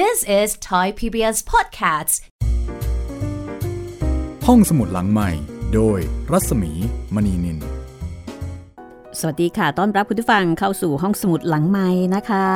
[0.00, 2.14] This is Thai PBS Podcasts
[4.46, 5.30] ห้องสมุดหลังใหม่
[5.74, 5.98] โดย
[6.32, 6.72] รัศมี
[7.14, 7.58] มณีนิน
[9.18, 12.48] สวัสดีค่ะ ต้อนรับคุณผู้ฟังเข้าสู่ห้องสมุดหลังใหม่นะคะ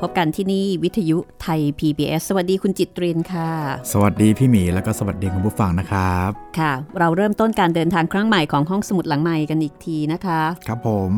[0.00, 3.50] พบกันที่นี่วิทยุไทย PBS สวัสดีคุณจิตเรียนค่ะ
[3.92, 11.12] สวัสดีพี่หมีแล้วก็สวัสดีคุณผู้ฟังนะครับ ค่ะ เราเริ่มต้นการเดินทางครั้งใหม่ของห้องสมุดหลังใหม่กันอีกทีนะคะ ครับผม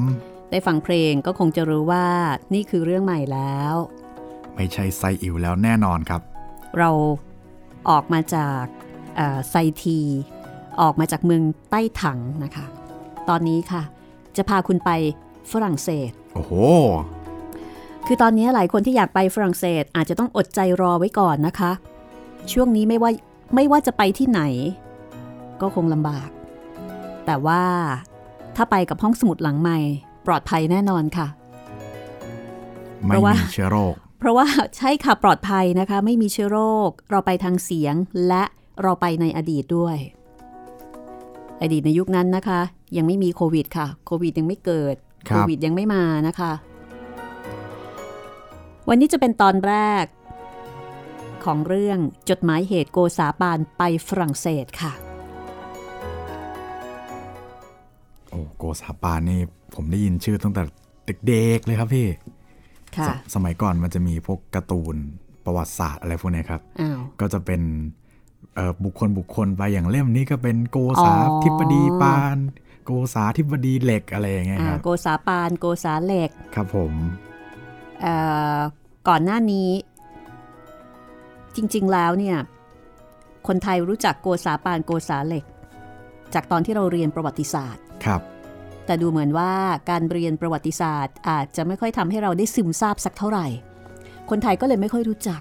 [0.50, 2.07] ได้ฟังเพลงก็คงจะรู้ว่า
[2.55, 3.77] นี่คือเรื่องใหม่แล้ว
[4.57, 6.21] ไม่ใช่ไซอิ๋วแล้วแน่นอนครับ
[6.79, 6.91] เรา
[7.90, 8.64] ออกมาจาก
[9.17, 9.99] เอ่อไซที
[10.80, 12.67] ออกมาจากเมืองใต้ถังนะคะ
[13.29, 13.82] ตอนนี้ค่ะ
[14.36, 14.90] จะพาคุณไป
[15.53, 16.53] ฝรั่งเศส โอ้โห
[18.07, 21.72] คือตอนนี้หลายคนที่อยากไปฝรั่งเศสอาจจะต้องอดใจรอไว้ก่อนนะคะ
[22.52, 23.11] ช่วงนี้ไม่ว่า
[23.55, 24.43] ไม่ว่าจะไปที่ไหน
[25.61, 26.29] ก็คงลำบาก
[27.27, 27.63] แต่ว่า
[28.57, 29.79] ถ้าไปกับห้องสมุดหลังใหม่
[30.27, 31.27] ปลอดภัยแน่นอนค่ะ
[33.06, 37.95] ไม่เพราะว่ามีเชื้อโรคเพ ราะว่าใช่ค่ะปลอดภัยนะคะ ไม่มีเชื้อโรค เราไปทางเสียง
[38.28, 38.45] และ
[38.83, 39.97] เราไปในอดีตด้วย
[41.62, 42.61] อดีตในยุคนั้นนะคะ
[42.97, 44.94] ยังไม่มีโควิดค่ะ โควิดยังไม่เกิด
[45.28, 46.53] ครัโคบวิดยังไม่มานะคะ
[48.89, 50.05] วันนี้จะเป็นตอนแรก
[51.44, 51.98] ของเรื่อง
[52.31, 54.92] จดหมายเหตุโกษาปานไปฝรั่งเศสค่ะ
[58.31, 59.41] โอ้โกซาปานนี่
[59.75, 60.62] ผมได้ยินชื่อตั้งแต่
[61.27, 62.33] เด็กๆเลยครับพี่ค่ะ
[63.09, 64.97] สสมัยก่อนมันจะมีพวกการ์ตูน
[65.45, 67.61] ประวัติศาสตร์อะไรพวกเนี้ยครับอ้าวก็จะเป็น
[68.55, 72.39] เอ่อบุคคลบุคคลไปอย่างเล่มนี้ก็เป็นโกษาอ๋อธิบดีปาน
[72.84, 76.92] โกษาธิบดีเหล็กอะไรอย่างเงี้ยอ่าครับโกษาปานโกษาเหล็กครับผม
[78.00, 78.15] เอ่
[78.56, 78.59] อ
[79.09, 79.70] ก่อนหน้านี้
[81.56, 82.37] จริง ๆแล้วเนี่ย
[83.47, 85.45] คนไทยรู้จักโกษาปานโกษาเหล็ก
[86.34, 88.20] จากตอนที่เราเรียนประวัติศาสตร์ครับ
[88.86, 89.52] แต่ดูเหมือนว่า
[89.90, 93.46] การเรียนประวัติศาสตร์ อาจจะไม่ค่อยทำให้เราได้ซึมซาบสักเท่าไหร่
[94.30, 95.41] คนไทยก็เลยไม่ค่อยรู้จัก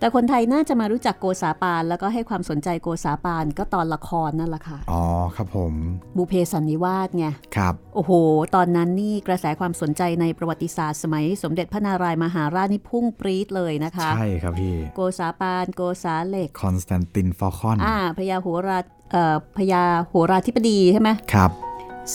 [0.00, 5.04] แต่คนไทยน่าจะมารู้จักโกษาปาน แล้วก็ให้ความสนใจโกษาปานก็ตอนละครนั่นแหละค่ะ อ๋อ
[5.36, 5.72] ครับผม
[6.16, 7.26] บูเพสันนิวาสไง
[7.56, 8.12] ครับ โอ้โห
[8.54, 18.78] ตอนนั้นนี่กระแสความสนใจในประวัติศาสตร์สมัย สมเด็จพระนารายมหาราชนี่พุ่งปรี๊ดเลยนะคะ ใช่ครับพี่ โกษาปาน โกษาเหล็ก คอนสแตนตินฟอลคอน อ่าพญาโหรา
[19.12, 21.52] เอ่อพญาโหราธิบดีใช่ไหมครับ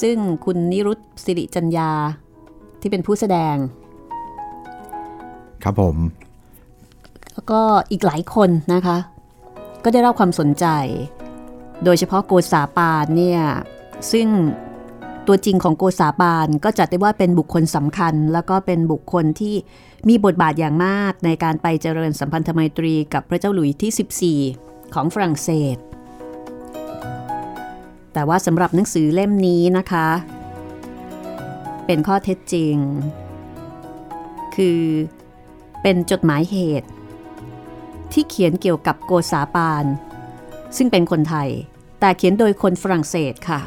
[0.02, 1.92] ซึ่งคุณนิรุตติ์ ศิริจรรยา
[2.82, 3.56] ที่เป็นผู้แสดง
[5.64, 5.98] ครับผม
[7.34, 7.62] แล้วก็
[7.92, 8.98] อีกหลายคนนะคะ
[9.84, 10.66] ก็ได้รับความสนใจ
[11.84, 13.42] โดยเฉพาะโกษาปานเนี่ย
[14.12, 14.28] ซึ่ง
[15.28, 19.56] ตัวจริงของโกษาปานก็จัดได้ว่าเป็นบุคคลสำคัญ แล้วก็เป็นบุคคลที่
[20.10, 25.78] มีบทบาทอย่างมากในการไปเจริญสัมพันธไมตรีกับพระเจ้าหลุยส์ที่ 14 ของฝรั่งเศส
[28.14, 30.08] แต่ว่าสำหรับหนังสือเล่มนี้นะคะ
[31.86, 32.76] เป็นข้อเท็จจริง
[34.56, 34.82] คือ
[35.82, 36.90] เป็นจดหมายเหตุ
[38.12, 39.86] ที่เขียนเกี่ยวกับโกษาปาน
[40.78, 41.50] ซึ่งเป็นคนไทย
[42.00, 43.62] แต่เขียนโดยคนฝรั่งเศสค่ะ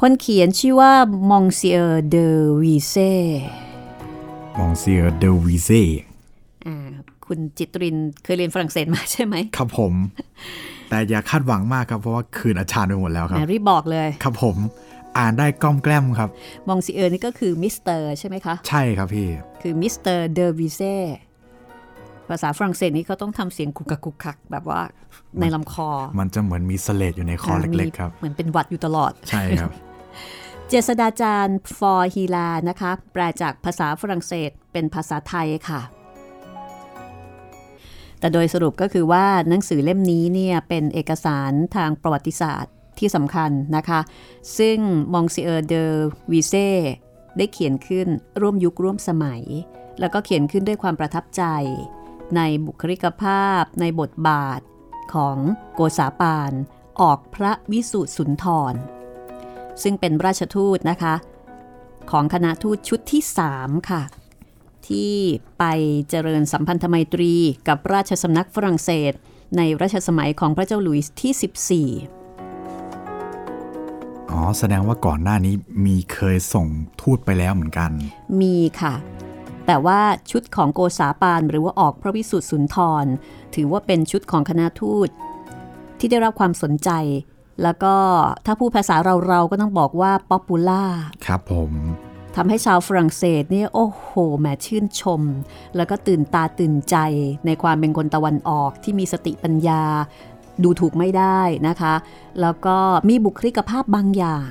[0.00, 0.92] คนเขียนชื่อว่า
[1.30, 2.16] มองเซียเด
[2.62, 3.12] วีเซ่
[4.58, 5.82] Monsieur เดอวีเซ่
[7.26, 9.94] คุณจิตรินเคยเรียนฝรั่งเศสมาใช่ไหมครับผม
[10.88, 14.56] แต่อย่าคาดหวังมากครับเพราะว่าคืนอาจารย์ไปหมดแล้วคแมรับรี่บอกเลย ครับผม
[15.18, 16.30] อ่านได้กล้อมแกล้มครับ
[16.68, 19.28] Monsieur นี่ก็คือมิสเตอร์ใช่ไหมคะ ใช่ครับพี่
[19.62, 20.96] คือมิสเตอร์เดอวีเซ่
[22.28, 24.82] ภาษาฝรั่งเศสนี่เขาต้องทำเสียงคุกกักคุกคักแบบว่า
[25.40, 25.88] ในลำคอ
[26.18, 29.70] มันจะเหมือนมีสเลดอยู่ในคอเล็กๆครับ เหมือนเป็นหวัดอยู่ตลอด ใช่ครับ
[30.68, 31.80] เจษฎาจารย์ ฟ.
[31.92, 35.80] ฮีแลร์นะคะ แปลจากภาษาฝรั่งเศสเป็นภาษาไทยค่ะ
[38.20, 44.00] แต่โดยสรุปก็คือว่าหนังสือเล่มนี้เนี่ยเป็นเอกสารทางประวัติศาสตร์ที่สำคัญนะคะ
[44.58, 44.78] ซึ่ง
[45.12, 45.84] Monsieur เดอ
[46.32, 46.70] วีเซ่
[47.36, 48.08] ได้เขียนขึ้น
[48.40, 49.42] ร่วมยุคร่วมสมัย
[50.00, 51.42] แล้วก็เขียนขึ้นด้วยความประทับใจ
[52.36, 54.60] ในบุคลิกภาพ ในบทบาท
[55.14, 55.38] ของ
[55.74, 56.52] โกษาปาน
[57.00, 58.74] ออกพระวิสุทธสุนทร
[59.82, 61.14] ซึ่งเป็นราชทูตนะคะ
[62.10, 63.22] ของคณะทูตชุดที่
[63.54, 64.02] 3 ค่ะ
[64.88, 65.14] ที่
[65.58, 65.64] ไป
[66.10, 67.34] เจริญสัมพันธไมตรี
[67.68, 69.12] กับราชสำนักฝรั่งเศส
[69.56, 71.32] ในรัชสมัยของพระเจ้าหลุยส์ที่
[74.30, 75.54] อ๋อ แสดงว่าก่อนหน้านี้
[75.84, 76.66] มีเคยส่ง
[77.02, 78.94] ทูตไปแล้วเหมือนกัน14มีค่ะ
[79.66, 80.00] แต่ว่า
[80.30, 83.06] ชุดของโกษาปานหรือว่าออกพระวิสุทธิสุนทร
[83.54, 85.08] ถือว่าเป็นชุดของคณะทูต
[85.98, 86.90] ที่ได้รับความสนใจ
[87.62, 87.94] แล้วก็
[88.46, 90.84] ถ้าพูดภาษาเราเราๆก็ต้องบอกว่า popular
[91.26, 91.72] ครับผม
[92.36, 95.22] ทำให้ชาวฝรั่งเศสเนี่ยโอ้โหแหมชื่นชม
[95.76, 96.96] แล้วก็ตื่นตาตื่นใจ
[97.46, 99.82] ในความเป็นคนตะวันออกที่มีสติปัญญา
[100.62, 101.94] ดูถูกไม่ได้นะคะ
[102.40, 102.78] แล้วก็
[103.08, 104.48] มีบุคลิกภาพบางอย่าง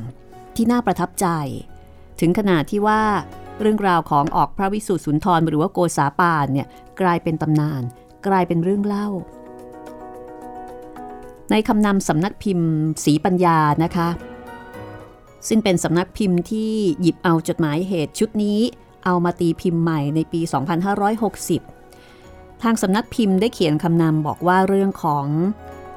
[0.55, 1.27] ที่น่าประทับใจ
[2.19, 3.01] ถึงขนาดที่ว่า
[3.61, 6.67] เรื่องราวของออกพระวิสุทธิสุนทรหรือว่าโกษาปานเนี่ย
[7.01, 7.81] กลายเป็นตำนาน
[8.27, 9.07] กลายเป็นเรื่องเล่า
[11.51, 12.69] ในคำนำสำนักพิมพ์
[13.03, 14.09] สีปัญญานะคะ
[15.47, 16.71] ซึ่งเป็นสำนักพิมพ์ที่
[17.01, 18.59] หยิบเอาจดหมายเหตุชุดนี้
[19.05, 20.41] เอามาตีพิมพ์ใหม่ในปี
[21.71, 25.25] 2560 ทางสำนักพิมพ์ได้เขียนคำนำบอกว่าเรื่องของ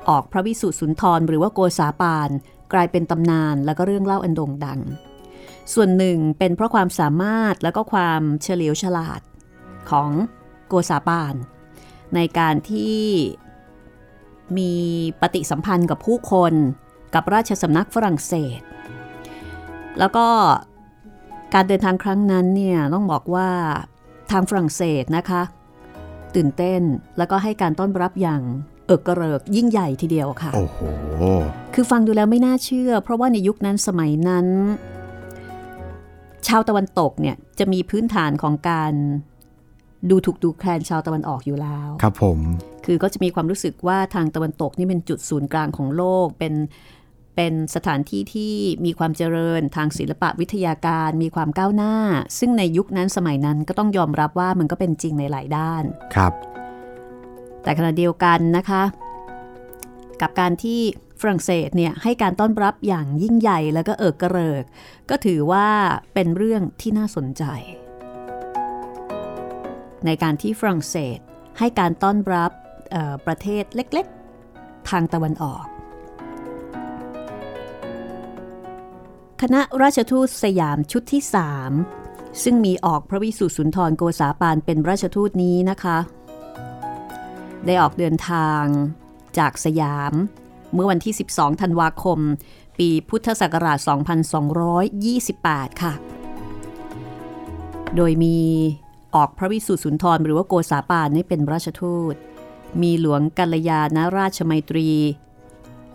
[0.09, 2.31] ออกพระวิสุทธิสุนทรหรือว่าโกษาปาน
[2.73, 4.81] กลายเป็นตำนานแล้วก็เรื่องเล่าอันโด่งดัง
[5.75, 9.21] ส่วนหนึ่งเป็นเพราะความสามารถแล้วก็ความเฉลียวฉลาด
[9.91, 10.11] ของ
[10.69, 11.35] โกษาปาน
[12.15, 13.03] ในการที่
[14.59, 14.73] มี
[15.21, 16.55] ปฏิสัมพันธ์กับผู้คน
[17.15, 18.61] กับราชสำนักฝรั่งเศส
[19.99, 20.27] แล้วก็
[21.55, 23.49] การเดินทางครั้งนั้นเนี่ยต้องบอกว่า
[24.31, 25.43] ทางฝรั่งเศสนะคะ
[26.35, 26.81] ตื่นเต้น
[27.19, 28.43] แล้วก็ให้การต้อนรับอย่าง
[28.87, 30.79] เอิกกระเริกยิ่งใหญ่ทีเดียวค่ะ โอ้โห
[31.75, 34.47] คือฟังดูแล้วไม่น่าเชื่อ เพราะว่าในยุคนั้นสมัยนั้น
[36.49, 38.93] ชาวตะวันตกเนี่ยจะมีพื้นฐานของการ
[40.11, 42.39] ดูถูกดูแคลนชาวตะวันออกอยู่แล้ว ครับผม
[42.85, 46.55] คือก็จะมีความรู้สึกว่าทางตะวันตกนี่เป็นจุดศูนย์กลางของโลก เป็น
[47.41, 48.55] เป็นสถานที่ที่
[48.85, 51.95] มีความเจริญทางศิลปะวิทยาการมีความก้าวหน้า
[52.39, 56.33] ซึ่งในยุคนั้นสมัยนั้นก็ต้องยอมรับว่ามันก็เป็นจริงในหลายด้านครับ
[57.63, 58.83] แต่ขณะเดียวกันนะคะ
[60.21, 60.81] กับการที่
[61.21, 64.65] ฝรั่งเศสเนี่ยให้การต้อนรับอย่างยิ่งใหญ่แล้วก็เอิกกระเริก
[65.11, 65.69] ก็ถือว่า
[66.15, 67.45] เป็นเรื่องที่น่าสนใจ
[70.07, 71.19] ในการที่ฝรั่งเศส
[71.59, 72.51] ให้การต้อนรับ
[72.91, 74.07] เอ่อประเทศเล็ก
[74.49, 75.65] ๆ ทางตะวันออก
[79.43, 81.23] คณะราชทูตสยามชุดที่
[81.81, 85.99] 3ซึ่งมีออกพระวิสุทธิสุนทรโกษาปานเป็นราชทูตนี้นะคะ
[87.67, 88.65] ได้ออกเดินทาง
[89.39, 90.13] จากสยาม
[90.75, 92.19] เมื่อวันที่ 12 ธันวาคม
[92.79, 93.79] ปีพุทธศักราช
[95.21, 95.93] 2228 ค่ะ
[97.97, 98.39] โดยมี
[99.15, 102.15] ออกพระวิสุทธิสุนทรหรือว่าโกษาปานนี่เป็นราชทูต
[102.83, 104.91] มีหลวงกัลยาณราชมัยตรี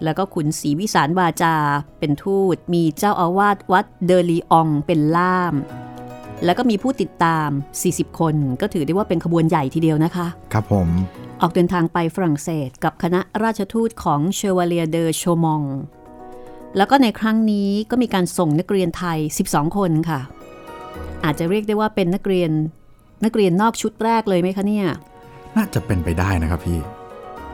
[0.03, 1.55] แล้วก็ขุนศรีวิสารวาจา
[1.99, 5.53] เป็นทูต มีเจ้าอาวาสวัดเดอลีอองเป็นล่าม
[6.45, 7.49] แล้วก็มีผู้ติดตาม
[7.83, 10.87] 40 คน ก็ถือได้ว่าเป็นขบวนใหญ่ทีเดียวนะคะ ครับผม
[11.41, 15.63] ออกเดินทางไปฝรั่งเศสกับคณะราชทูตของเชวาเลียเดอโชมอง
[16.77, 19.19] แล้วก็ในครั้งนี้ก็มีการส่งนักเรียนไทย
[19.49, 20.19] 12 คนค่ะ
[21.23, 22.51] อาจจะเรียกได้ว่าเป็นนักเรียน
[23.25, 24.87] นักเรียนนอกชุดแรกเลยไหมคะเนี่ย
[25.57, 26.79] น่าจะเป็นไปได้นะครับพี่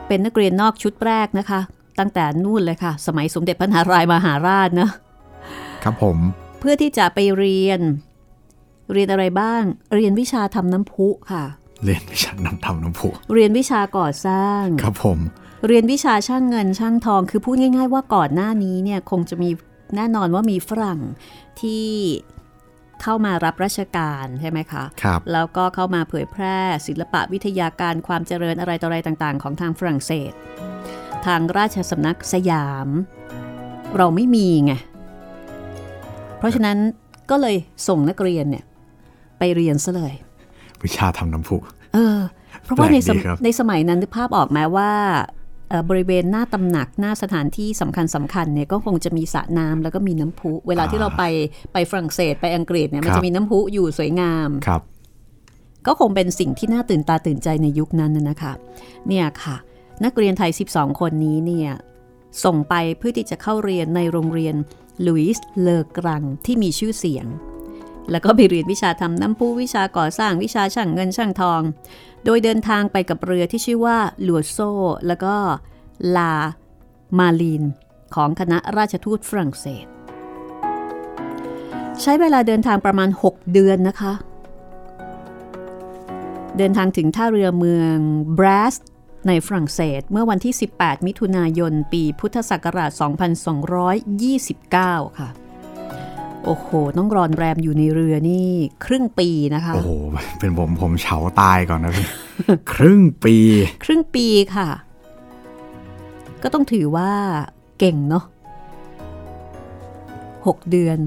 [0.08, 1.60] เป็นนักเรียนนอกชุดแรกนะคะ
[2.00, 4.90] ตั้งแต่นู่นเลยค่ะ สมัยสมเด็จพระนารายมหาราชเนอะ
[5.84, 6.16] ครับผม
[6.60, 7.80] เพื่อที่จะไปเรียน
[8.92, 9.62] เรียนอะไรบ้าง
[9.94, 11.44] เรียนวิชาทำน้ำพุค่ะ
[11.84, 15.18] เรียนวิชาน้ำทำน้ำผุเรียนวิชาก่อสร้าง ครับผม
[15.66, 19.50] เรียนวิชาช่างเงินช่างทอง คือพูดง่าย ๆ ว่าก่อนหน้านี้เนี่ยคงจะมี
[19.96, 21.00] แน่นอนว่ามีฝรั่ง
[21.60, 21.86] ที่
[23.02, 30.32] เข้ามารับราชการใช่ไหมคะครับแล้วก็เข้ามาเผยแพร่ศิลปะวิทยาการความเจริญอะไรต่ออะไรต่างๆ ของทางฝรั่งเศส
[31.26, 32.88] ทางราชสำนักสยาม
[33.96, 34.72] เราไม่มีไง
[36.38, 36.78] เพราะฉะนั้น
[37.30, 37.56] ก็เลย
[37.88, 38.64] ส่งนักเรียนเนี่ย
[39.38, 40.14] ไปเรียนซะเลย
[40.84, 41.56] วิชาทำน้ำผุ
[41.94, 42.18] เออ
[42.62, 44.90] เพราะว่าในสมแปลกดีครับในสมัยนั้นนึกภาพออกไหมว่า
[45.68, 51.24] เอ่อบริเวณหน้าตำหนักหน้าสถานที่สำคัญสำคัญเนี่ยก็คงจะมีสระน้ำแล้วก็มีน้ำพุ เวลาที่เราไป
[51.72, 54.82] ไปฝรั่งเศสไปอังกฤษเนี่ยมันจะมีน้ำพุอยู่สวยงามครับ
[55.86, 58.52] ก็คงเป็นสิ่งที่น่าตื่นตาตื่นใจในยุคนั้นน่ะนะคะ
[59.08, 59.56] เนี่ยค่ะ
[60.04, 61.70] นักเรียนไทย 12 คนนี้เนี่ย
[62.44, 64.54] ส่งไปเพื่อที่จะเข้าเรียนในโรงเรียน
[65.06, 67.26] ลุยส์เลอกรังที่มีชื่อเสียง
[68.10, 71.62] แล้วก็ไปเรียนวิชาทำน้ำพุวิชาก่อสร้างวิชาช่างเงินช่างทอง
[72.24, 74.58] โดยเดินทางไปกับเรือที่ชื่อว่าลัวโซ
[75.06, 75.34] แล้วก็
[76.16, 76.34] ลา
[77.18, 77.62] มาลีน
[78.14, 79.86] ของคณะราชทูตฝรั่งเศส
[82.00, 84.12] ใช้เวลาเดินทางประมาณ 6 เดือนนะคะ
[86.58, 87.96] เดินทางถึงท่าเรือเมือง
[88.38, 88.74] บรัส
[89.26, 92.90] ในฝรั่งเศสเมื่อวันที่ 18 มิถุนายน ปีพุทธศักราช
[95.04, 95.28] 2229 ค่ะ
[96.44, 98.50] โอ้โห ต้องรอนแรมอยู่ในเรือนี่
[98.84, 99.90] ครึ่งปีนะคะ โอ้โห
[100.38, 102.06] เป็นผมผมเฉาตายก่อนนะพี่
[102.72, 103.36] ครึ่งปี
[103.84, 104.68] ครึ่งปีค่ะ
[106.42, 107.10] ก็ต้องถือว่า
[107.78, 108.24] เก่งเนาะ
[110.46, 110.98] หกเดือน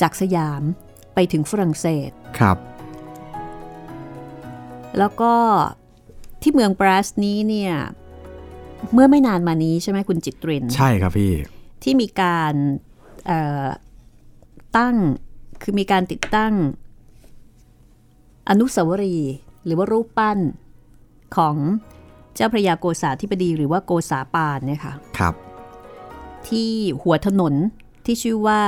[0.00, 0.62] จากสยาม
[1.14, 2.56] ไปถึงฝรั่งเศส ครับ
[4.98, 5.34] แล้วก็
[6.42, 7.72] ที่เมืองบรัสนี้เนี่ย
[8.92, 11.32] เมื่อไม่นานมานี้ใช่ไหมคุณจิตริน ใช่ครับพี่
[11.82, 12.54] ที่มีการ
[13.26, 13.66] เอ่อ
[14.76, 14.96] ตั้ง
[15.62, 16.52] คือมีการติดตั้ง
[18.48, 20.38] อนุสาวรีย์หรือว่ารูปปั้น
[21.36, 21.56] ของ
[22.34, 25.34] เจ้าพระยาโกษาธิบดีหรือว่าโกษาปานเนี่ยค่ะครับ
[26.48, 26.70] ที่
[27.02, 27.54] หัวถนน
[28.04, 28.60] ที่ชื่อว่า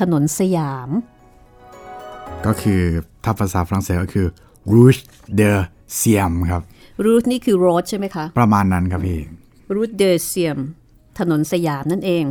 [0.00, 0.90] ถนนสยาม
[2.46, 2.80] ก็คือ
[3.24, 4.26] ถ้าภาษาฝรั่งเศสก็คือ
[4.72, 5.00] Rouge
[5.40, 5.50] de
[5.98, 6.62] Siam ครับ
[7.04, 9.20] รูทนี่คือโรดใช่ไหมคะ ประมาณนั้นครับพี่
[9.74, 10.58] รูทเดอเซียม
[11.18, 12.24] ถนนสยามนั่นเอง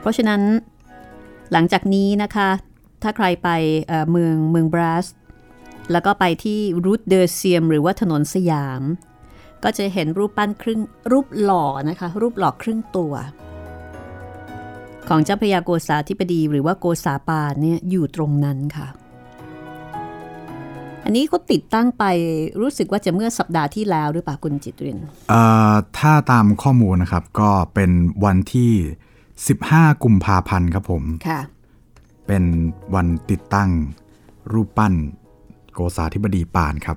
[0.00, 0.42] เพราะฉะนั้น
[1.52, 2.48] หลังจากนี้นะคะ
[3.02, 3.48] ถ้าใครไป
[3.86, 5.06] เอ่อเมืองเมืองบรัส
[5.92, 8.82] แล้วก็ไปที่รูทเดอเซียม หรือว่าถนนสยาม
[9.64, 10.80] ก็จะเห็นรูปปั้นครึ่ง
[11.12, 13.14] รูปหล่อนะคะ รูปหล่อครึ่งตัว
[15.08, 18.88] ของเจ้าพระยาโกษาธิบดีหรือว่าโกษาปานเนี่ยอยู่ตรงนั้นค่ะ
[21.06, 22.04] อันนี้เขาติดตั้งไป
[22.60, 24.98] รู้สึกว่าจะเมื่อสัปดาห์ที่แล้วหรือเปล่าคุณจิตริน
[25.30, 27.90] เอ่อถ้าตามข้อมูลนะครับก็เป็น
[28.24, 28.72] วันที่
[29.36, 31.40] 15 กุมภาพันธ์ครับผมค่ะ
[32.26, 32.44] เป็น
[32.94, 33.70] วันติดตั้ง
[34.52, 34.92] รูปปั้น
[35.74, 36.96] โกษาธิบดีปานครับ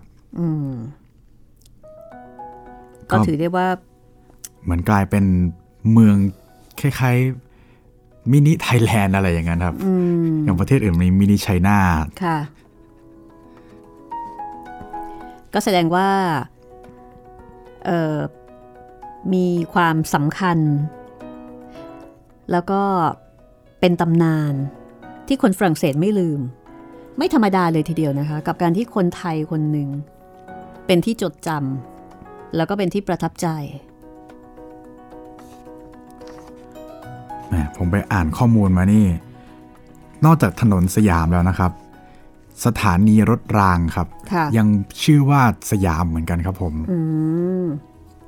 [3.09, 3.67] ก็ถือได้ว่า
[4.63, 5.25] เหมือนกลายเป็น
[5.91, 6.15] เมือง
[6.81, 9.75] คล้ายๆมินิไทยแลนด์อะไรอย่างนั้นครับ
[10.43, 11.77] อย่างประเทศอื่นมีมินิไชน่า
[12.23, 12.37] ค่ะ
[15.53, 16.09] ก็แสดงว่า
[19.33, 20.57] มีความสำคัญ
[22.51, 22.81] แล้วก็
[23.79, 24.53] เป็นตำนาน
[25.27, 26.39] ที่คนฝรั่งเศสไม่ลืม
[27.17, 29.89] ไม่ธรรมดาเลยทีเดียวนะคะ กับการที่คนไทยคนหนึ่ง
[30.85, 33.47] เป็นที่จดจำแล้วก็เป็นที่ประทับใจ
[37.77, 39.05] ผมไปอ่านข้อมูลมานี่
[40.25, 41.71] นอกจากถนนสยามแล้วนะครับ
[42.65, 44.67] สถานีรถรางครับค่ะยัง
[45.03, 46.99] ชื่อว่าสยามเหมือนกันครับผมอื
[47.63, 47.65] ม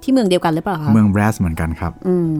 [0.03, 2.37] ที่เมืองเดียวกันหรือเปล่าคะเมืองแบรสเหมือนกันครับอืม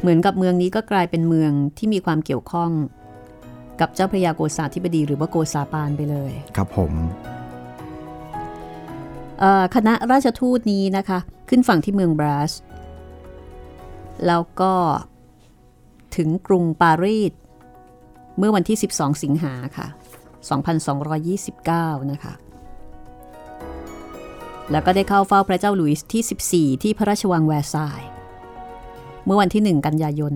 [0.00, 2.70] เหมือนกับเมืองนี้ก็กลายเป็นเมืองที่มีความเกี่ยวข้อง
[3.80, 6.92] กับเจ้าพระยาโกษาธิบดีหรือว่าโกษาปานไปเลย ครับผม
[9.40, 11.18] เอ่อคณะราชทูตนี้นะคะ
[11.48, 12.52] ขึ้นฝั่งที่เมืองบรัส
[14.26, 14.72] แล้วก็
[16.16, 17.32] ถึงกรุงปารีส
[18.40, 19.86] เมื่อวันที่ 12 สิงหาค่ะ
[21.28, 22.34] 2229 นะคะ
[24.70, 28.08] แล้วก็ได้เข้าเฝ้าพระเจ้าหลุยส์ที่ 14 ที่พระราชวังแวร์ซายน์
[29.24, 30.34] เมื่อวันที่ 1 กันยายน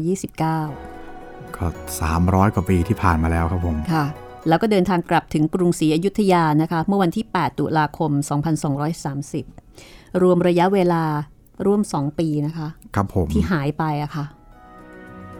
[0.00, 1.66] 2229 ก็
[2.10, 4.06] 300 กว่าปีที่ผ่านมาแล้วครับผม ค่ะ
[4.48, 8.10] แล้วก็เดินทางกลับถึงกรุงศรีอยุธยานะคะ เมื่อวันที่ 8 ตุลาคม
[9.36, 11.04] 2230 รวมระยะเวลา
[11.66, 14.26] ร่วม 2 ปีนะคะ ครับผม ที่หายไปอะค่ะ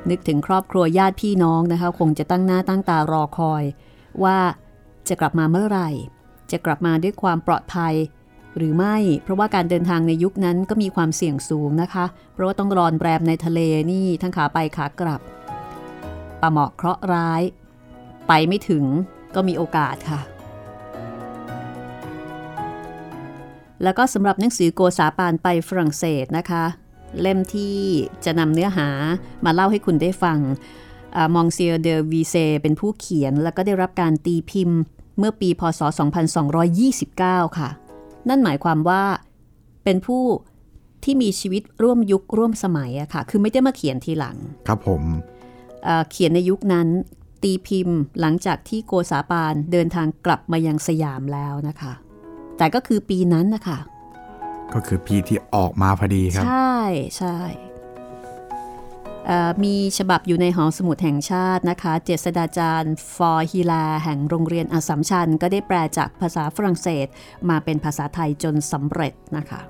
[0.09, 3.65] นึกถึงครอบครัวญาติพี่น้องนะคะ คงจะตั้งหน้าตั้งตารอคอย
[4.25, 4.39] ว่า
[5.09, 5.91] จะกลับมาเมื่อไหร่
[6.51, 7.95] จะกลับมาด้วยความปลอดภัย
[8.57, 15.21] หรือไม่เพราะว่าการเดินทางในยุคนั้นก็มีความเสี่ยงสูงนะคะ เพราะว่าต้องรอนแรมในทะเลนี่ทั้งขาไปขากลับ
[16.41, 17.43] ปะเหมาะเคราะห์ร้าย
[18.29, 18.85] ไปไม่ถึง
[19.35, 20.21] ก็มีโอกาสค่ะ
[23.83, 26.65] แล้วก็สำหรับหนังสือโกษาปานไปฝรั่งเศสนะคะ
[27.21, 27.77] เล่มที่
[28.25, 28.89] จะนำเนื้อหา
[29.45, 30.39] มาเล่าให้คุณได้ฟัง
[31.35, 34.79] มองเซียเดอวีเซเป็นผู้เขียน แล้วก็ได้รับการตีพิมพ์
[35.19, 35.81] เมื่อปีพศ
[36.91, 37.71] 2229 ค่ะ
[38.29, 39.03] นั่นหมายความว่า
[39.85, 40.25] เป็นผู้
[41.05, 44.37] ที่มีชีวิตร่วมยุคร่วมสมัยอะค่ะ คือไม่ได้มาเขียนทีหลัง
[44.67, 45.03] ครับผม
[45.85, 46.89] เอ่อเขียนในยุคนั้น
[47.43, 51.93] ตีพิมพ์หลังจากที่โกษาปานเดินทางกลับมายังสยามแล้วนะคะ
[52.59, 53.79] แต่ก็คือปีนั้นนะคะ
[54.75, 56.79] ก็คือปีที่ออกมาพอดีครับ ใช่
[57.19, 57.39] ใช่
[59.65, 67.07] มีฉบับอยู่ในหอสมุดแห่งชาตินะคะ เจษฎาจารย์ฟอร์ฮิลา แห่งโรงเรียนอัสสัมชัญก็ได้แปลจากภาษาฝรั่งเศส
[67.51, 69.61] มาเป็นภาษาไทยจนสำเร็จนะคะ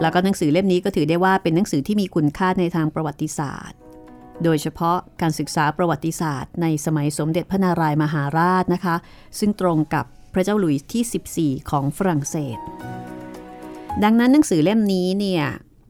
[0.00, 3.78] แล้วก็หนังสือเล่มนี้ก็ถือได้ว่าเป็นหนังสือที่มีคุณค่าในทางประวัติศาสตร์
[4.44, 8.96] โดยเฉพาะการศึกษาประวัติศาสตร์ ในสมัยสมเด็จพระนารายมหาราชนะคะ
[9.38, 12.58] ซึ่งตรงกับพระเจ้าหลุยส์ที่ 14 ของฝรั่งเศส
[14.04, 15.44] ดังนั้นหนังสือเล่มนี้เนี่ย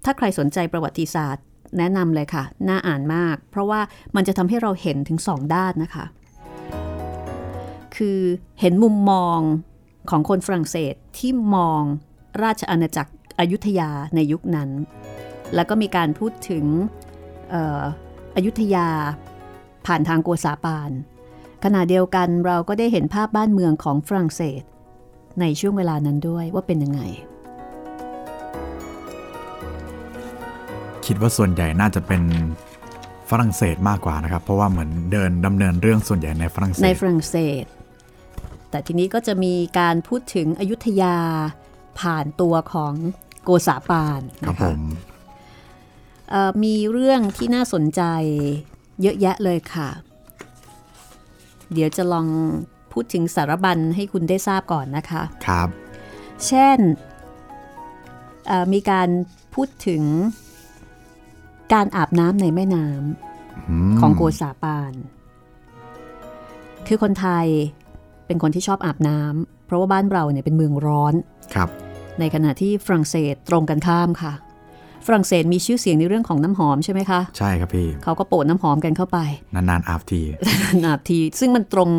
[0.05, 1.45] ถ้าใครสนใจประวัติศาสตร์
[1.79, 3.81] แนะนำเลยค่ะ น่าอ่านมาก เพราะว่า
[4.17, 6.05] มันจะทำให้เราเห็นถึงสองด้านนะคะ
[7.97, 8.21] คือ
[8.61, 9.39] เห็นมุมมอง
[10.11, 11.83] ของคนฝรั่งเศสที่มอง
[12.43, 14.71] ราชอาณาจักรอยุธยาในยุคนั้น
[15.55, 16.65] แล้วก็มีการพูดถึง
[18.37, 18.89] อยุธยา
[19.87, 20.91] ผ่านทางโกษาปาน
[21.65, 24.63] ขณะเดียวกันเราก็ได้เห็นภาพบ้านเมืองของฝรั่งเศส
[25.41, 27.03] ในช่วงเวลานั้นด้วยว่าเป็นยังไง
[31.07, 32.23] คิดว่าส่วนใหญ่น่าจะเป็น
[33.31, 37.65] ฝรั่งเศสมากกว่านะครับ เพราะว่าเหมือนเดินดำเนินเรื่องส่วนใหญ่ในฝรั่งเศในสฝรั่งเศส
[38.71, 41.17] แต่ทีนี้ก็จะมีการพูดถึงอยุธยา
[42.01, 42.95] ผ่านตัวของ
[43.45, 44.81] โกษาปานครับนะผคะม
[46.31, 48.03] เอ่อมีเรื่องที่น่าสนใจ
[49.03, 49.89] เยอะแยะเลยค่ะ
[51.73, 52.27] เดี๋ยวจะลอง
[52.93, 55.69] พูดถึงสารบัญให้คุณได้ทราบก่อนนะคะ ครับ
[56.47, 56.79] เช่น
[58.47, 59.09] เอ่อมีการ
[59.55, 60.03] พูดถึง
[61.73, 64.93] การอาบน้ำในแม่น้มำของโกษาปาน
[66.87, 67.47] คือคนไทย
[68.27, 71.15] เป็นคนที่ชอบอาบน้ำเพราะว่าบ้านเราเนี่ยเป็นเมืองร้อน
[71.55, 71.69] ครับ
[72.21, 74.33] ในขณะที่ฝรั่งเศสตรงกันข้ามค่ะ
[75.07, 79.19] ฝรั่งเศสมีชื่อเสียงในเรื่องของน้ำหอมใช่ไหมคะ ใช่ครับพี่เขาก็โปะน้ำหอมกันเข้าไป
[79.55, 80.23] นานๆอาบที
[80.87, 81.91] อาบที ซึ่งมันตรง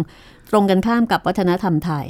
[0.51, 2.05] ตรงกันข้ามกับวัฒนธรรมไทย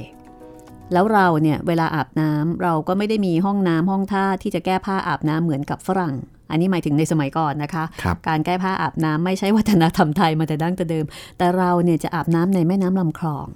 [0.94, 6.16] แล้วเราเนี่ยเวลาอาบน้ำเราก็ไม่ได้มีห้องน้ำห้องท่าที่จะแก้ผ้าอาบน้ำเหมือนกับฝรั่ง
[6.50, 11.06] อันนี้หมายถึงในสมัยก่อนนะคะครับการแก้ผ้าอาบน้ำไม่ใช่วัฒนธรรมไทยมาแต่ดั้งแต่เดิม
[11.38, 13.48] แต่เราเนี่ยจะอาบน้ำในแม่น้ำลำคลอง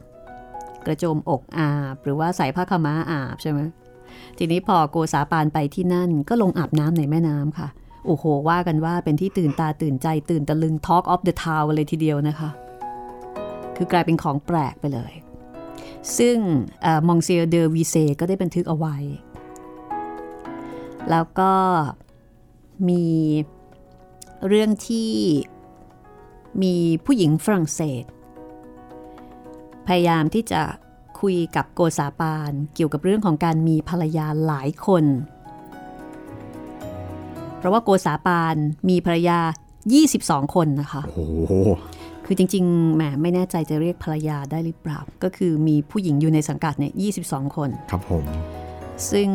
[0.85, 3.59] กระโจมอกอาบ หรือว่าใส่ผ้าขาวม้าอาบใช่ไหม
[4.37, 7.67] ทีนี้พอโกษาปานไปที่นั่นก็ลงอาบน้ำในแม่น้ำค่ะ
[8.05, 12.49] โอ้โห ว่ากันว่าเป็นที่ตื่นตาตื่นใจตื่นตะลึง Talk of the Town เลยทีเดียวนะคะ
[13.75, 15.13] คือกลายเป็นของแปลกไปเลย
[16.17, 16.37] ซึ่ง
[17.07, 18.97] มองเซียเดอวีเซก็ได้บันทึกเอาไว้
[21.09, 21.53] แล้วก็
[22.89, 23.05] มี
[24.47, 25.11] เรื่องที่
[26.61, 28.03] มีผู้หญิงฝรั่งเศส
[29.87, 30.61] พยายามที่จะ
[31.19, 35.05] คุยกับโกษาปานเกี่ยวกับเรื่องของการมีภรรยาหลายคน
[37.57, 38.55] เพราะว่าโกษาปาน
[38.89, 39.39] มีภรรยา
[39.97, 41.53] 22 คนนะคะ โอ้โห
[42.33, 48.25] คือจริงๆแหมไม่แน่ใจจะเรียกภรรยาได้หรือเปล่า ก็คือมีผู้หญิงอยู่ในสังกัดเนี่ย22คน ครับผม
[49.11, 49.29] ซึ่ง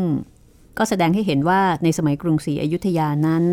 [0.78, 3.44] ก็แสดงให้เห็นว่าในสมัยกรุงศรีอยุธยานั้น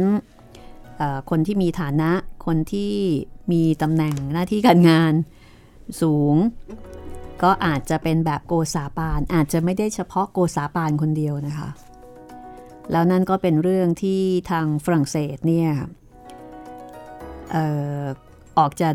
[0.97, 2.11] เอ่อคนที่มีฐานะ
[2.45, 2.93] คนที่
[3.51, 5.13] มีตำแหน่งหน้าที่การงาน
[6.01, 6.35] สูง
[7.43, 11.69] ก็อาจจะเป็นแบบโกษาปาน อาจจะไม่ได้เฉพาะโกษาปานคนเดียวนะคะ
[12.91, 14.21] แล้วนั่นก็เป็นเรื่องที่
[14.51, 15.69] ทางฝรั่งเศสเนี่ย
[17.51, 17.65] เอ่
[18.01, 18.03] อ
[18.59, 18.89] ออกจะ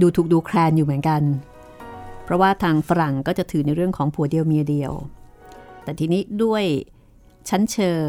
[0.00, 1.22] ดูถูกดูแคลนอยู่เหมือนกัน
[2.24, 4.92] เพราะว่าทางฝรั่งก็จะถือในเรื่องของผัวเดียวเมียเดียว
[5.82, 6.64] แต่ทีนี้ด้วย
[7.48, 7.94] ชั้นเชิ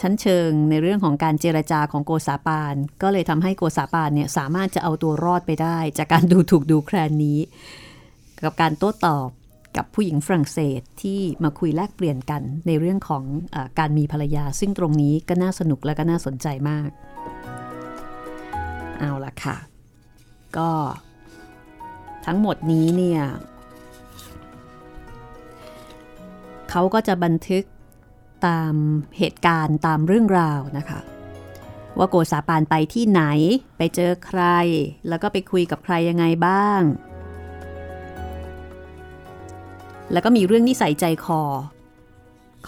[0.00, 7.38] ชั้นเชิงในเรื่องของการเจรจาของโกษาปาน ก็เลยทำให้โกษาปานเนี่ยสามารถจะเอาตัวรอดไปได้ จากการดูถูกดูแคลนนี้
[8.44, 9.28] กับการโต้ตอบ
[9.76, 16.88] กับผู้หญิงฝรั่งเศสที่มาคุยแลกเปลี่ยนกันในเรื่องของอการมีภรรยา ซึ่งตรงนี้ก็น่าสนุกและก็น่าสนใจมาก
[18.98, 19.56] เอาละค่ะ
[20.58, 20.70] ก็
[22.26, 23.22] ทั้งหมดนี้เนี่ย
[26.70, 27.64] เขาก็จะบันทึก
[28.46, 28.74] ตาม
[29.18, 31.00] เหตุการณ์ตามเรื่องราวนะคะ
[31.98, 33.22] ว่าโกษาปานไปที่ไหน
[33.76, 34.42] ไปเจอใคร
[35.08, 36.80] แล้วก็ไปคุยกับใครยังไงบ้าง
[40.12, 41.42] แล้วก็มีเรื่องนิสัยใจคอ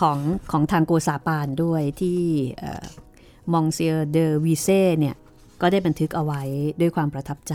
[0.01, 0.19] ของ
[0.51, 2.21] ของทางโกษาปานด้วยที่
[3.53, 5.17] มองเซียเดอวีเซ่เนี่ย
[5.61, 6.43] ก็ได้บันทึกเอาไว้
[6.81, 7.55] ด้วยความประทับใจ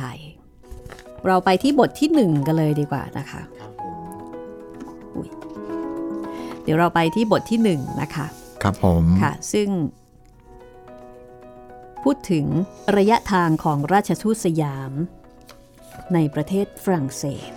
[1.27, 3.41] เราไปที่บทที่หนึ่งกันเลยดีกว่านะคะ
[5.15, 5.29] อุ๊ย
[6.63, 8.25] เดี๋ยวเราไปที่บทที่หนึ่งนะคะ
[8.63, 9.69] ครับผมค่ะ ซึ่ง
[12.03, 12.45] พูดถึง
[12.97, 14.91] ระยะทางของราชทูตสยาม
[16.13, 17.51] ในประเทศฝรั่งเศส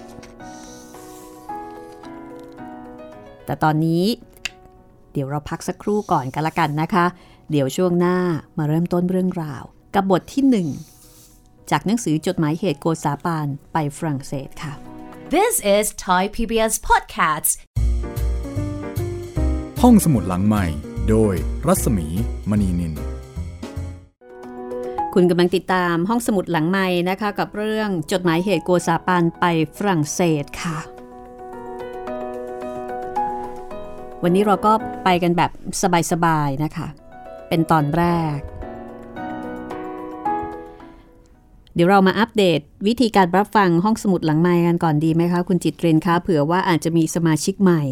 [3.45, 4.05] แต่ตอนนี้
[5.13, 7.07] เดี๋ยวเราพักสักครู่ก่อนกันละกันนะคะ
[7.51, 8.17] เดี๋ยวช่วงหน้า
[8.59, 9.65] มาเริ่มต้นเรื่องราว
[9.97, 10.69] กับบทที่หนึ่ง
[11.71, 14.73] จากหนังสือจดหมายเหตุโกษาปานไปฝรั่งเศสค่ะ
[15.35, 17.51] This is Thai PBS Podcasts.
[19.83, 20.65] ห้องสมุดหลังใหม่
[21.11, 21.35] โดย
[21.67, 22.07] รัศมี
[22.51, 22.93] มณีนิน
[25.15, 29.45] คุณกำลังติดตามห้องสมุดหลังใหม่นะคะ กับเรื่องจดหมายเหตุโกษาปานไป
[29.77, 30.79] ฝรั่งเศสค่ะ
[34.23, 34.73] วันนี้เราก็
[35.05, 35.51] ไปกันแบบ
[36.13, 36.89] สบายๆนะคะ
[37.49, 38.05] เป็นตอนแร
[38.37, 38.39] ก
[41.77, 47.83] เดี๋ยวเรามาอัปเดต วิธีการรับฟังห้องสมุดหลังไมค์กันก่อนดีไหมคะ คุณจิตเรนคะเผื่อว่าอาจจะมีสมาชิกใหม่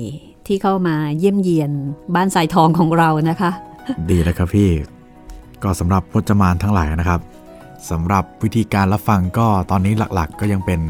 [0.46, 1.72] ที่เข้ามาเยี่ยมเยียน
[2.14, 3.50] บ้านสายทองของเรานะคะ
[4.10, 4.70] ดีแล้วครับพี่
[5.62, 7.20] ก็สำหรับพจมานทั้งหลายนะครับ
[7.90, 10.80] สำหรับวิธีการรับฟังก็ตอนนี้หลักๆ ก็ยังเป็น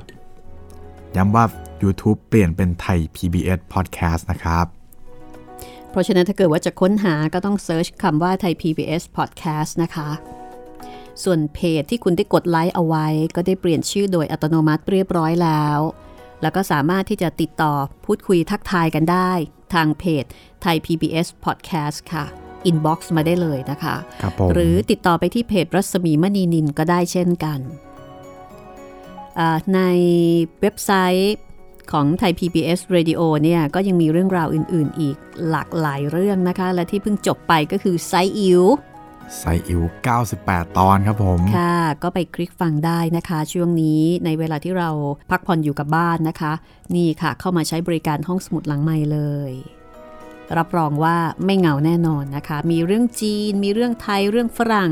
[1.16, 1.44] ย้ำว่า
[1.82, 4.66] YouTube เปลี่ยนเป็นไทย PBS Podcast นะครับ
[5.90, 10.10] เพราะฉะนั้นถ้าเกิดว่าจะค้นหาก็ต้องเซิร์ชคำว่าไทย PBS Podcast นะคะ
[11.22, 15.78] ส่วนเพจที่คุณได้กดไลค์เอาไว้ ก็ได้เปลี่ยนชื่อโดยอัตโนมัติเรียบร้อยแล้ว
[16.42, 19.32] แล้วก็สามารถที่จะติดต่อพูดคุยทักทายกันได้
[19.74, 20.24] ทางเพจ
[20.62, 27.60] ไทย PBS Podcast ค่ะ inbox มาได้เลยนะคะครับผมหรือติดต่อไปที่เพจรัศมีมณีนิลก็ได้เช่นกัน
[29.38, 29.80] อ่าใน
[30.60, 31.36] เว็บไซต์
[31.92, 35.16] ของไทย PBS Radio เนี่ยก็ยังมีเรื่องราวอื่น ๆ อีก
[35.50, 38.62] หลากหลายเรื่องนะคะ และที่เพิ่งจบไปก็คือไซอิ๋ว
[39.38, 39.80] ไซอิ๋ว
[40.28, 44.90] 98 ตอนครับผม ค่ะ ก็ไปคลิกฟังได้นะคะ ช่วงนี้ในเวลาที่เรา
[45.30, 46.52] พักผ่อนอยู่กับบ้านนะคะ
[46.94, 49.52] นี่ค่ะเข้ามาใช้บริการห้องสมุดหลังใหม่เลย
[50.58, 54.90] รับรองว่าไม่เหงาแน่นอนนะคะ มีเรื่องจีน มีเรื่องไทย เรื่องฝรั่ง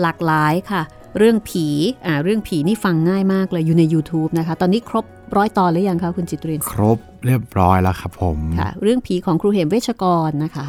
[0.00, 0.82] หลากหลายค่ะ
[1.18, 1.66] เรื่องผี
[2.06, 5.04] อ่า เรื่องผีนี่ฟังง่ายมากเลยอยู่ใน YouTube นะคะ ตอนนี้ครบ
[5.36, 10.66] ร้อยตอนหรือยังคะคุณจิตริน ครบเรียบร้อยแล้วครับผมค่ะ เรื่องผีของครูเหมเวชกรนะคะ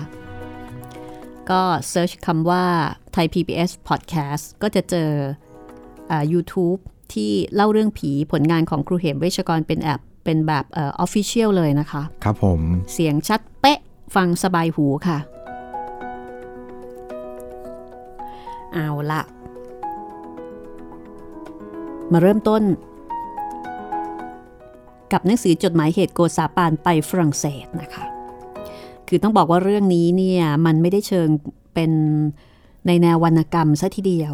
[1.49, 2.65] ก็เซิร์ชคำว่า
[3.13, 5.09] ไทย PBS Podcast ก็จะเจอ
[6.11, 6.79] อ่า YouTube
[7.13, 12.59] ที่เล่าเรื่องผีผลงานของครูเหมเวชกรเป็นแอปเป็นแบบเออ official เลยนะคะ ครับผม
[12.93, 13.79] เสียงชัดเป๊ะ
[14.15, 15.19] ฟังสบายหูค่ะ
[18.73, 19.21] เอาละ
[22.11, 22.63] มาเริ่มต้น
[25.11, 28.05] กับหนังสือจดหมายเหตุโกซาปานไปฝรั่งเศสนะคะ
[29.07, 31.27] คือต้องบอกว่าเรื่องนี้เนี่ยมันไม่ได้เชิง
[31.73, 31.91] เป็น
[32.87, 34.33] ในแนววรรณกรรมซะทีเดียว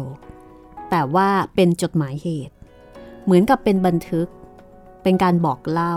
[0.90, 2.54] แต่ว่าเป็นจดหมายเหตุ
[3.24, 4.28] เหมือนกับเป็นบันทึก
[5.02, 5.96] เป็นการบอกเล่า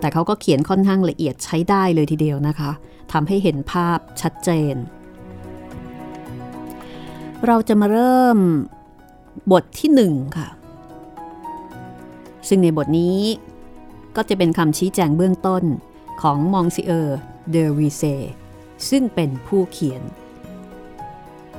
[0.00, 2.70] แต่เขาก็เขียนค่อนข้างละเอียดใช้ได้เลยทีเดียวนะคะ
[3.12, 4.74] ทำให้เห็นภาพชัดเจน
[7.46, 8.38] เราจะมาเริ่ม
[9.52, 10.48] บทที่หนึ่งค่ะ
[12.48, 13.20] ซึ่งในบทนี้
[14.16, 15.64] ก็จะเป็นคำชี้แจงเบื้องต้น
[16.22, 17.18] ของ Monsieur
[17.50, 18.02] เดอวีเซ
[18.88, 20.02] ซึ่งเป็นผู้เขียน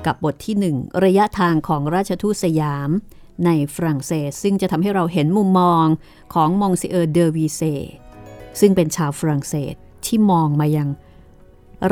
[0.06, 2.89] กับบทที่หนึ่งระยะทางของราชทูตสยาม
[3.45, 5.86] ในฝรั่งเศส ซึ่งจะทำให้เราเห็นมุมมอง
[6.34, 7.62] ของ Monsieur เดอวีเซ
[8.60, 10.89] ซึ่งเป็นชาวฝรั่งเศสที่มองมายัง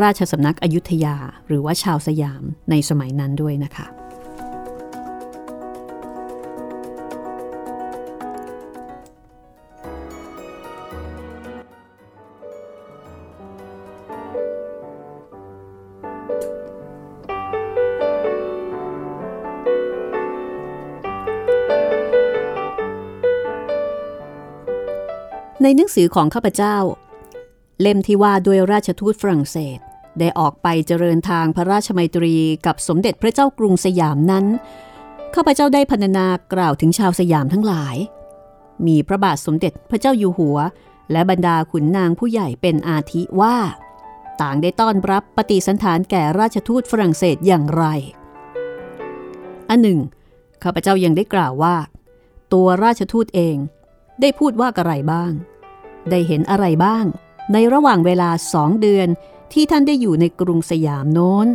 [0.02, 1.16] ราชสำนักอยุธยา
[1.48, 3.86] หรือว่าชาวสยามในสมัยนั้นด้วยนะคะ
[25.68, 26.78] ในหนังสือของข้าพเจ้า
[27.82, 29.80] เล่มที่ว่าด้วยราชทูตฝรั่งเศส
[30.20, 34.46] ได้ออกไปเจริญทางพระราชมัยตรีกับสมเด็จพระเจ้ากรุงสยามนั้น
[35.36, 37.96] ข้าพเจ้าได้พรรณนากล่าวถึงชาวสยามทั้งหลาย
[38.88, 40.58] มีพระบาทสมเด็จพระเจ้าอยู่หัว
[41.12, 43.58] และบรรดาขุนนางผู้ใหญ่เป็นอาทิว่า
[44.42, 47.84] ต่างได้ต้อนรับปฏิสันฐานแก่ราชทูตฝรั่งเศสอย่างไร
[49.70, 50.00] อันหนึ่ง
[50.64, 51.76] ข้าพเจ้ายังได้กล่าวว่า
[52.54, 53.58] ตัวราชทูตเอง
[54.22, 55.34] ได้พูดว่าอะไรบ้าง
[56.10, 57.06] ได้เห็นอะไรบ้าง
[57.54, 59.08] ในระหว่างเวลาสองเดือน
[59.54, 61.48] ที่ท่านได้อยู่ในกรุงสยามโน้น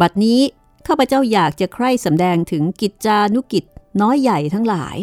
[0.00, 0.40] บัดนี้
[0.86, 3.64] ข้าพเจ้าอยากจะใคร่สำแดงถึงกิจจานุกิจ
[4.00, 4.96] น้อยใหญ่ทั้งหลาย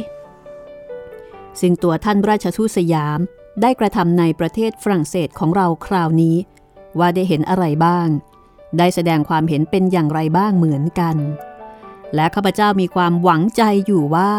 [1.59, 3.19] ซึ่งตัวท่านราชทูตสยาม
[3.61, 6.35] ได้กระทำในประเทศฝรั่งเศสของเราคราวนี้
[6.99, 8.07] ว่าได้เห็นอะไรบ้าง
[8.77, 11.15] ได้แสดงความเห็นเป็นอย่างไรบ้างเหมือนกัน
[12.15, 14.33] และข้าพเจ้ามีความหวังใจอยู่ว่า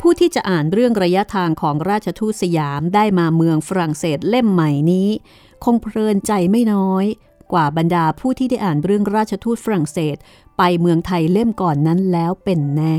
[0.00, 5.08] ผู้ที่จะอ่านเรื่องระยะทางของราชทูตสยามได้มาเมืองฝรั่งเศสเล่มใหม่นี้
[5.64, 7.04] คงเพลินใจไม่น้อย
[7.52, 10.16] กว่าบรรดาผู้ที่ได้อ่านเรื่องราชทูตฝรั่งเศส
[10.56, 12.98] ไปเมืองไทยเล่มก่อนนั้นแล้วเป็นแน่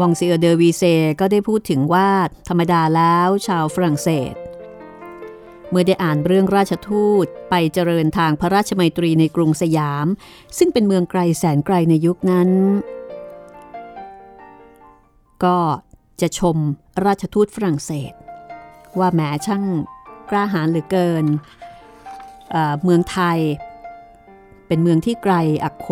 [0.00, 0.82] มองซีเอเดอวีเซ
[1.20, 2.08] ก็ได้พูดถึงว่า
[2.48, 4.34] ธรรมดาแล้วชาวฝรั่งเศส
[5.70, 10.06] เมื่อได้อ่านเรื่องราชทูตไปเจริญทางพระราชมัยตรีในกรุงสยาม
[10.58, 12.48] ซึ่งเป็นเมืองไกลแสนไกลในยุคนั้น
[15.44, 15.58] ก็
[16.20, 16.56] จะชม
[17.04, 18.12] ราชทูตฝรั่งเศส
[18.98, 19.64] ว่าแหมช่าง
[20.30, 21.24] กล้าหาญเหลือเกิน
[22.50, 23.38] เเมืองไทย
[24.66, 25.88] เป็นเมืองที่ไกลอักโข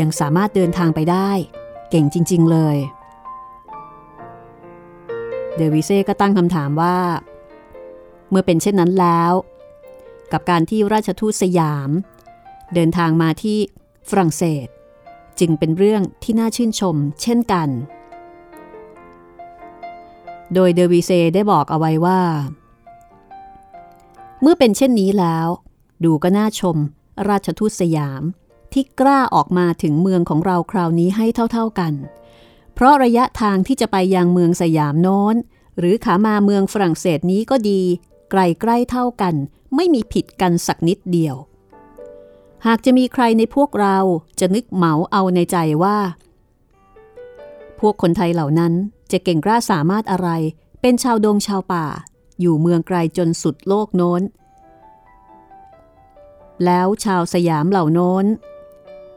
[0.00, 1.30] ยังสามารถเดินทางไปได้
[1.90, 2.76] เก่งจริง ๆ เลย
[5.56, 6.96] เดวิเซ่ก็ตั้งคำถามว่า
[8.34, 9.32] มื่อเป็นเช่นนั้นแล้ว
[10.32, 11.90] กับการที่ราชทูตสยาม
[12.74, 13.58] เดินทางมาที่
[14.08, 14.66] ฝรั่งเศส
[15.40, 17.68] จึงเป็นเรื่องที่น่าชื่นชมเช่นกัน
[20.54, 22.20] โดยเดวิเซได้บอกเอาไว้ว่า
[24.42, 25.48] เมื่อเป็นเช่นนี้แล้ว
[26.04, 26.76] ดูก็น่าชม
[27.28, 28.22] ราชทูตสยาม
[28.72, 31.94] ที่กล้าออกมาถึงเมืองของเราคราวนี้ให้เท่าๆกัน
[32.74, 35.36] เพราะระยะทางที่จะไปยังเมืองสยามโน้น
[35.78, 37.82] หรือขามาเมืองฝรั่งเศสนี้ก็ดี
[38.36, 39.34] ไกลใกล้เท่ากัน
[39.74, 41.36] ไม่มีผิดกันสักนิดเดียว
[42.66, 43.98] หากจะมีใครในพวกเรา
[44.40, 45.98] จะนึกเหมาเอาในใจว่า
[47.80, 48.72] พวกคนไทยเหล่านั้น
[49.12, 50.28] จะเก่งกล้าสามารถอะไร
[50.80, 51.84] เป็นชาวดงชาวป่า
[52.40, 54.22] อยู่เมืองไกลจนสุดโลกโน้น
[56.64, 58.24] แล้วชาวสยามเหล่าโน้น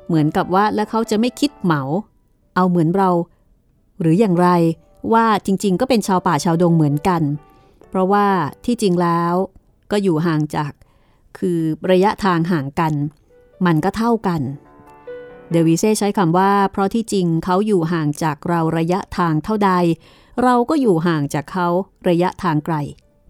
[0.08, 1.82] เหมือนกับว่าและเขาจะไม่คิดเหมา
[2.56, 3.10] เอาเหมือนเรา
[4.00, 4.50] หรืออย่างไร
[5.14, 8.28] ว่าจริงๆ ก็เป็นชาวป่าชาวดงเหมือนกันเราะว่า
[8.66, 9.34] ที่จริงแล้ว
[9.92, 10.72] ก็อยู่ห่างจาก
[11.38, 11.60] คือ
[11.92, 12.94] ระยะทางห่างกัน
[13.66, 14.42] มันก็เท่ากัน
[15.52, 19.72] เดวิเซ่ใช้คำว่า เพราะที่จริงเขาอยู่ห่างจากเราระยะทางเท่าใด
[20.44, 21.68] เราก็อยู่ห่างจากเขา
[22.08, 22.76] ระยะทางไกล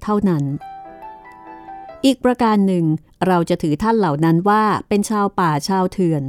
[0.03, 0.43] เท่านั้น
[2.05, 2.85] อีกประการหนึ่ง
[3.27, 6.23] เราจะถือท่านเหล่านั้นว่าเป็นชาวป่าชาวเถื่อน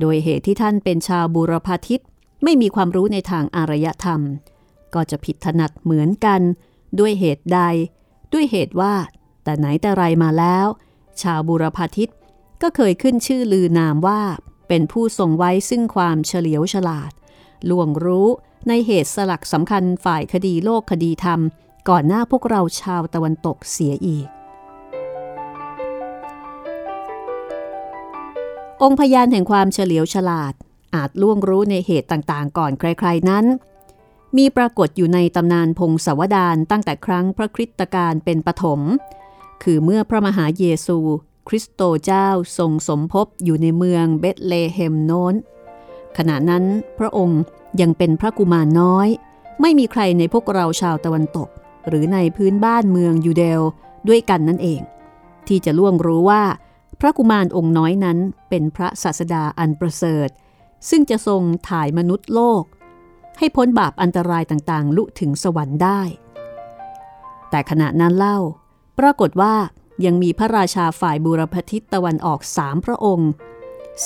[0.00, 2.02] โดยเหตุที่ท่านเป็นชาวบุรพาทิต
[2.44, 4.20] ไม่มีความรู้ในทางอารยธรรม
[4.94, 6.40] ก็จะผิดถนัดเหมือนกัน
[7.00, 7.60] ด้วยเหตุใด
[8.32, 8.94] ด้วยเหตุว่า
[9.44, 10.66] แต่ไหนแต่ไรมาแล้ว
[11.22, 12.10] ชาวบุรพาทิต
[12.62, 14.20] ก็เคยขึ้นชื่อลือนามว่า
[14.68, 17.12] เป็นผู้ทรงไว้ซึ่งความเฉลียวฉลาด
[17.70, 18.28] ล่วงรู้
[18.68, 21.40] ในเหตุสลักสำคัญฝ่ายคดีโลกคดีธรรม
[21.88, 24.26] ก่อนหน้าพวกเราชาวตะวันตกเสียอีก
[28.82, 30.54] องค์พยานแห่งความเฉลียวฉลาด
[30.94, 33.44] อาจล่วงรู้ในเหตุต่างๆ ก่อนใคร ๆนั้น
[34.36, 38.80] มีปรากฏอยู่ในตำนานพงศาวดารตั้งแต่ครั้งพระคริสตกาลเป็นปฐม
[39.62, 40.98] คือเมื่อพระมหาเยซู
[41.48, 45.34] คริสโตเจ้าทรงสมภพอยู่ในเมืองเบธเลเฮมโน้น
[46.16, 46.64] ขณะนั้น
[46.98, 47.42] พระองค์
[47.80, 49.08] ยังเป็นพระกุมารน้อย
[49.60, 51.48] ไม่มีใครในพวกเราชาวตะวันตก
[51.88, 53.60] หรือในพื้นบ้านเมืองยูเดล
[54.08, 54.80] ด้วยกันนั่นเอง
[55.48, 56.42] ที่จะล่วงรู้ว่า
[57.00, 58.18] พระกุมารองค์น้อยนั้น
[58.48, 60.28] เป็นพระศาสดาอันประเสริฐ
[60.88, 62.62] ซึ่งจะทรงถ่ายมนุษย์โลก
[63.38, 66.00] ให้พ้นบาปอันตรายต่างๆ ลุถึงสวรรค์ได้
[67.50, 68.38] แต่ขณะนั้นเล่า
[68.98, 69.54] ปรากฏว่า
[70.04, 73.30] ยังมีพระราชาฝ่ายบูรพทิศตะวันออกสามพระองค์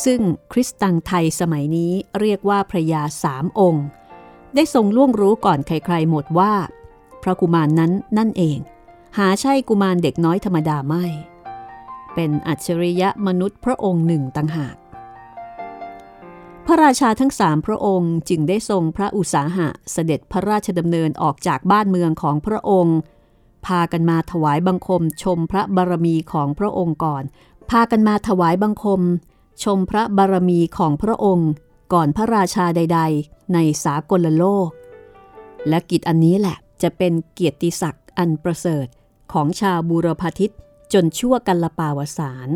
[0.04, 0.20] ซึ่ง
[0.52, 3.84] คริสตังไทยสมัยนี้เรียกว่าพระยาสามองค์
[4.54, 6.54] ได้ทรงล่วงรู้ก่อนใครๆหมดว่า
[7.22, 8.58] พระกุมารนนั้นนั่นเอง
[9.18, 11.04] หาใช่กุมารเด็กน้อยธรรมดาไม่
[12.14, 14.76] เป็นอัจฉริยะมนุษย์พระองค์หนึ่งต่างหาก
[16.66, 22.98] พระราชาทั้งสามพระองค์จึงได้ทรงพระอุสาหะเสด็จพระราชดำเนินออกจากบ้านเมืองของพระองค์
[23.66, 27.24] พากันมาถวายบังคมชมพระบารมีของพระองค์ก่อน
[27.70, 29.02] พากันมาถวายบังคม
[29.64, 31.50] ชมพระบารมีของพระองค์
[31.92, 34.68] ก่อนพระราชาใด ๆ ในสากลโลก
[35.68, 38.86] และกิจอันนี้แหละจะเป็นเกียรติศักดิ์อันประเสริฐ
[39.32, 40.52] ของชาวบูรพาทิต
[40.92, 42.48] จนชั่วกันละปาวสาร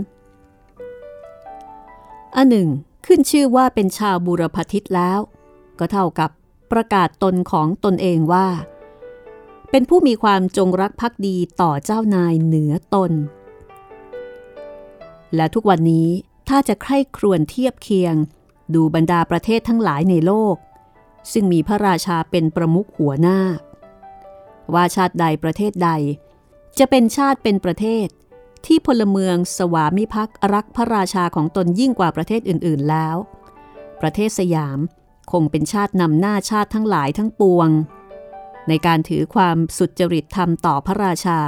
[2.37, 2.69] อันหนึ่ง
[3.07, 5.19] ขึ้นชื่อว่าเป็นชาวบูรพทิตแล้ว
[5.79, 6.31] ก็เท่ากับ
[6.73, 8.49] ประกาศตนของตนเองว่า
[9.71, 13.13] เป็นผู้มีความจงรักภักดีต่อเจ้านายเหนือตน
[15.37, 16.09] และทุกวันนี้
[16.49, 18.15] ถ้าจะใคร่ครวญเทียบเคียง
[18.75, 20.57] ดูบรรดาประเทศทั้งหลายในโลก
[21.33, 23.39] ซึ่งมีพระราชาเป็นประมุขหัวหน้า
[24.75, 25.91] ว่าชาติใดประเทศใด
[26.79, 28.07] จะเป็นชาติเป็นประเทศ
[28.67, 33.17] ที่พลเมืองสวามิภักดิ์รักพระราชาของตนยิ่งกว่าประเทศอื่น ๆ แล้ว
[34.01, 34.79] ประเทศสยาม
[35.33, 37.69] คงเป็นชาตินำหน้าชาติทั้งหลายทั้งปวง
[38.69, 41.41] ในการถือความสุจริตธรรมต่อพระราชา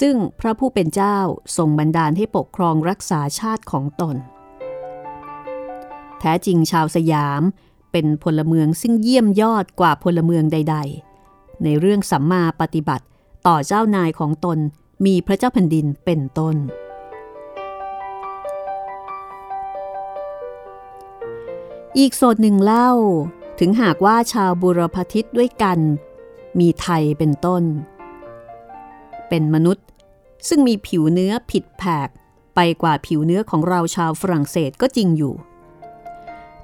[0.00, 1.18] ซึ่งพระผู้เป็นเจ้า
[1.56, 4.16] ทรงบันดาลให้ปกครองรักษาชาติของตน
[6.20, 7.42] แท้จริงชาวสยาม
[7.92, 10.76] เป็นพลเมืองซึ่งเยี่ยมยอดกว่าพลเมืองใด
[11.20, 13.04] ๆ ในเรื่องสัมมาปฏิบัติ
[13.46, 14.58] ต่อเจ้านายของตน
[15.04, 16.56] มีพระเจ้าแผ่นดินเป็นต้น
[21.98, 22.90] อีกโสดหนึ่งเล่า
[23.58, 25.78] ถึงหากว่าชาวบุรพทิตด้วยกัน
[26.60, 27.62] มีไทยเป็นต้น
[29.28, 29.86] เป็นมนุษย์
[30.48, 32.08] ซึ่งมีผิวเนื้อผิดแผก
[32.54, 35.34] ไปกว่าผิวเนื้อของเราชาวฝรั่งเศสก็จริงอยู่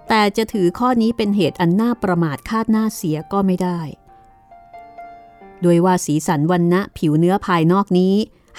[0.09, 3.81] แต่จะถือข้อนี้เป็นเหตุอันน่าประมาทคาดหน้าเสียก็ไม่ได้
[5.63, 8.15] โดยว่าสีสันวันณะผิวเนื้อภายนอกนี้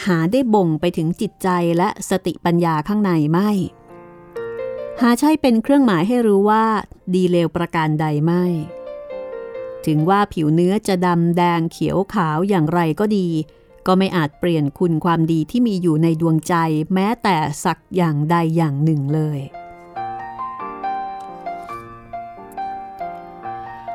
[0.06, 3.50] หาได้บ่งไปถึงจิตใจและสติปัญญาข้างในไม่
[5.02, 6.66] หาใช่เป็นเครื่องหมายให้รู้ว่า
[7.14, 8.44] ดีเลวประการใดไม่
[9.86, 13.28] ถึงว่าผิวเนื้อจะดำแดงเขียวขาวอย่างไรก็ดี
[13.88, 16.56] ก็ไม่อาจเปลี่ยนคุณความดีที่มีอยู่ในดวงใจ
[16.94, 19.40] แม้แต่สักอย่างใดอย่างหนึ่งเลย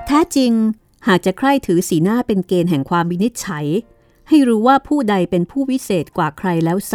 [0.07, 0.53] แท้จริง
[1.09, 3.66] หากจะใคร่ถือสีหน้าเป็นเกณฑ์แห่งความวินิจฉัย
[4.29, 6.94] ให้รู้ว่าผู้ใดเป็นผู้วิเศษกว่าใครแล้วไซ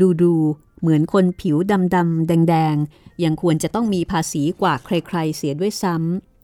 [0.00, 0.34] ดูดู
[0.80, 2.76] เหมือนคนผิวดำดำแดงแดง
[3.24, 5.94] ยังควรจะต้องมีภาษีกว่าใครๆ เสียด้วยซ้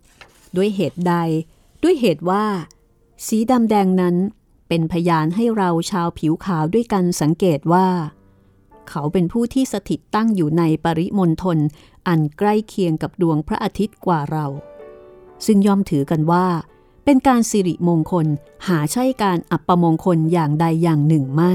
[0.05, 1.15] ำด้วยเหตุใด
[1.83, 2.45] ด้วยเหตุว่า
[3.27, 4.17] สีดำแดงนั้น
[4.69, 7.89] เป็นพยานให้เราชาวผิวขาวด้วยกันสังเกตว่า
[8.89, 11.59] เขาเป็นผู้ที่สถิตตั้งอยู่ในปริมณฑล
[12.09, 14.47] อันใกล้เคียงกับดวงพระอาทิตย์กว่าเรา
[15.47, 16.47] ซึ่งย่อมถือกันว่า
[17.11, 18.27] เป็นการสิริมงคล
[18.69, 21.55] หาใช่การอัปมงคลอย่างใดอย่างหนึ่งไม่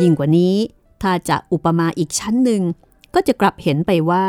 [0.00, 0.56] ยิ่งกว่านี้
[1.02, 2.62] ถ้าจะอุปมาอีกชั้นหนึ่ง
[3.14, 4.26] ก็จะกลับเห็นไปว่า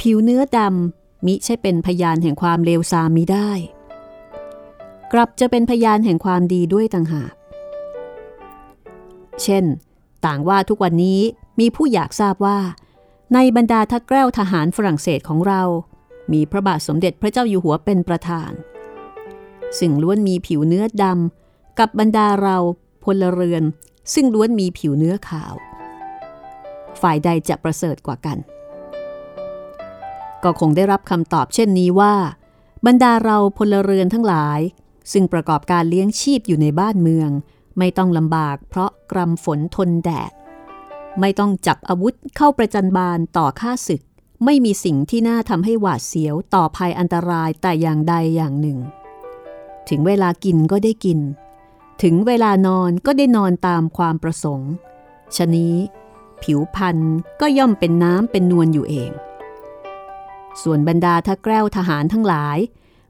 [0.00, 3.50] ผิวเนื้อดำมิใช่เป็นพยานแห่งความเลวทรามมิได้
[5.12, 7.32] กลับจะเป็นพยานแห่งความดีด้วยต่างหาก
[9.42, 9.64] เช่น
[10.26, 11.20] ต่างว่าทุกวันนี้
[11.60, 12.58] มีผู้อยากทราบว่า
[13.34, 15.62] ในบรรดาทักแก้วทหารฝรั่งเศสของเรา
[16.32, 18.52] มีพระบาทสมเด็จพระเจ้าอยู่หัวเป็นประธาน
[19.78, 22.56] ซึ่งล้วนมีผิวเนื้อดำกับบรรดาเรา
[23.04, 23.62] พลเรือน
[24.14, 25.54] ซึ่งล้วนมีผิวเนื้อขาว
[27.00, 28.38] ฝ่ายใดจะประเสริฐกว่ากัน
[30.44, 32.14] ก็คงได้รับคำตอบเช่นนี้ว่า
[32.86, 34.60] บรรดาเราพลเรือนทั้งหลาย
[35.12, 37.30] ซึ่งประกอบการเลี้ยงชีพอยู่ในบ้านเมือง
[37.78, 40.32] ไม่ต้องลำบากเพราะกรำฝนทนแดด
[41.20, 44.02] ไม่ต้องจับอาวุธเข้าประจันบานต่อข้าศึก
[44.44, 48.78] ไม่มีสิ่งที่น่าทำให้หวาดเสียวต่อภัยอันตรายแต่อย่างใดอย่างหนึ่ง
[49.88, 51.18] ถึงเวลากินก็ได้กิน
[52.02, 54.70] ถึงเวลานอนก็ได้นอนตามความประสงค์
[55.36, 55.74] ชะนี้
[56.42, 59.10] ผิวพันธ์ก็ย่อมเป็นน้ำเป็นนวลอยู่เอง
[60.62, 62.58] ส่วนบรรดาทักแก้วทหารทั้งหลาย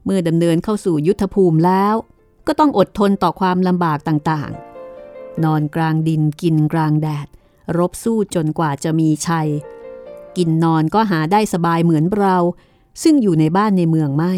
[0.05, 1.95] เมื่อดำเนินเข้าสู่ยุทธภูมิแล้ว
[2.47, 7.27] ก็ต้องอดทนต่อความลำบากต่างๆ นอนกลางดินกินกลางแดด
[7.77, 9.49] รบสู้จนกว่าจะมีชัย
[10.37, 12.37] กินนอนก็หาได้สบายเหมือนเรา
[13.03, 14.33] ซึ่งอยู่ในบ้านในเมืองไม่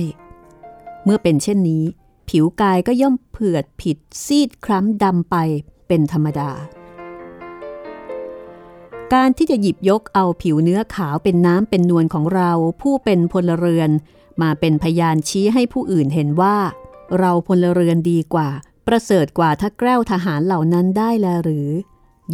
[1.03, 1.83] เมื่อเป็นเช่นนี้
[2.29, 5.35] ผิวกายก็ย่อมเผือดผิดซีดคล้ำดำไป
[5.87, 6.51] เป็นธรรมดา
[9.13, 12.51] การที่จะหยิบยกเอาผิวเนื้อขาวเป็นน้ำเป็นนวลของเรา
[12.81, 13.89] ผู้เป็นพลเรือน
[14.41, 16.57] มาเป็นพยานชี้ให้ผู้อื่นเห็นว่า
[17.19, 18.49] เราพลเรือนดีกว่า
[18.87, 21.69] ประเสริฐกว่าถ้าแกล้วทหารเหล่านั้นได้แลหรือ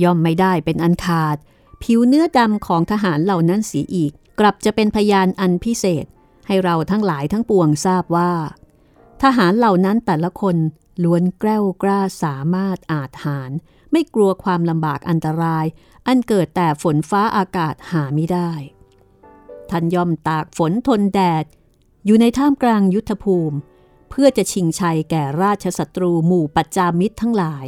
[0.03, 1.37] ย่อมไม่ได้เป็นอันขาด
[1.83, 6.05] ผิวเนื้อดำของทหารเหล่านั้นเสียอีก กลับจะเป็นพยานอันพิเศษ
[6.47, 8.31] ให้เราทั้งหลายทั้งปวงทราบว่า
[9.23, 10.55] ทหารเหล่านั้นแต่ละคน
[11.03, 13.51] ล้วนแกล้วกล้าสามารถอาจหาร
[13.91, 15.65] ไม่กลัวความลำบากอันตราย
[16.07, 18.51] อันเกิดแต่ฝนฟ้าอากาศหาไม่ได้
[19.69, 21.45] ท่านยอมตากฝนทนแดด
[22.05, 23.57] อยู่ในท่ามกลางยุทธภูมิ
[24.09, 27.65] เพื่อจะชิงชัยแก่ราชศัตรูหมู่ปัจจามิตรทั้งหลาย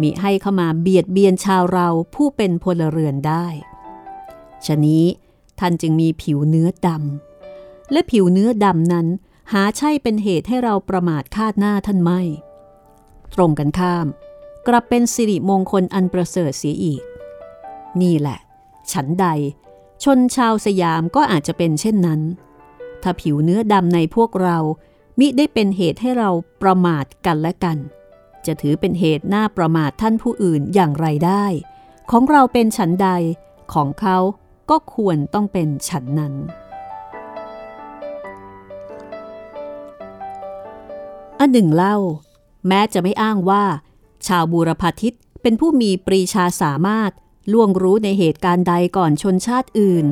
[0.00, 3.46] มิให้เข้ามาเบียดเบียนชาวเราผู้เป็นพลเรือนได้
[4.66, 5.04] ชะนี้
[5.58, 9.06] ท่านจึงมีผิวเนื้อดำและผิวเนื้อดำนั้น
[9.52, 12.20] หาใช่เป็นเหตุให้เราประมาทคาดหน้าท่านไม่
[13.34, 14.06] ตรงกันข้าม
[14.66, 17.02] กลับเป็นสิริมงคลอันประเสริฐเสียอีก
[18.00, 18.38] นี่แหละ
[18.92, 19.26] ฉันใด
[20.04, 22.20] ชนชาวสยามก็อาจจะเป็นเช่นนั้น
[23.02, 24.58] ถ้าผิวเนื้อดำในพวกเรา
[25.18, 26.30] มิได้เป็นเหตุให้เรา
[26.62, 27.78] ประมาทกันและกัน
[28.46, 31.44] จะถือเป็นเหตุหน้าประมาทท่านผู้อื่นอย่างไรได้
[32.10, 33.08] ของเราเป็นฉันใด
[33.72, 34.18] ของเขา
[34.70, 36.34] ก็ควรต้องเป็นฉันนั้น
[41.38, 41.96] อันหนึ่งเล่า
[42.68, 43.64] แม้จะไม่อ้างว่า
[44.26, 47.10] ชาวบูรพาทิตเป็นผู้มีปรีชาสามารถ
[47.52, 50.06] ล่วงรู้ในเหตุการณ์ใดก่อนชนชาติอื่น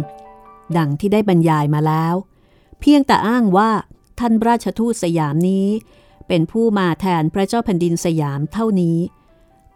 [0.76, 2.14] ดังที่ได้บรรยายมาแล้ว
[2.80, 3.70] เพียงแต่อ้างว่า
[4.18, 5.66] ท่านราชทูตสยามนี้
[6.32, 8.98] เป็นผู้มาแทนพระเจ้าแผ่นดินสยามเท่านี้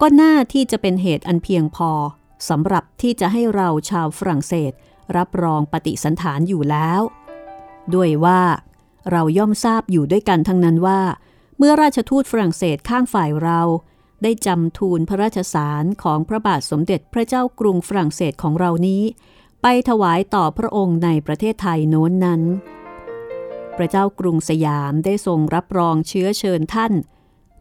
[0.00, 1.90] ก็น่าที่จะเป็นเหตุอันเพียงพอ
[2.48, 4.72] สำหรับที่จะให้เราชาวฝรั่งเศส
[5.16, 7.00] รับรองปฏิสันฐานอยู่แล้ว
[7.94, 8.42] ด้วยว่า
[9.10, 11.00] เราย่อมทราบอยู่ด้วยกันทั้งนั้นว่า
[11.58, 13.60] เมื่อราชทูตฝรั่งเศสข้างฝ่ายเรา
[14.22, 19.02] ได้จำทูลพระราชสารของพระบาทสมเด็จพระเจ้ากรุงฝรั่งเศสของเรานี้
[19.62, 22.42] ไปถวายต่อพระองค์ในประเทศไทยโน้นนั้น
[23.76, 26.92] พระเจ้ากรุงสยามได้ทรงรับรองเชื้อเชิญท่าน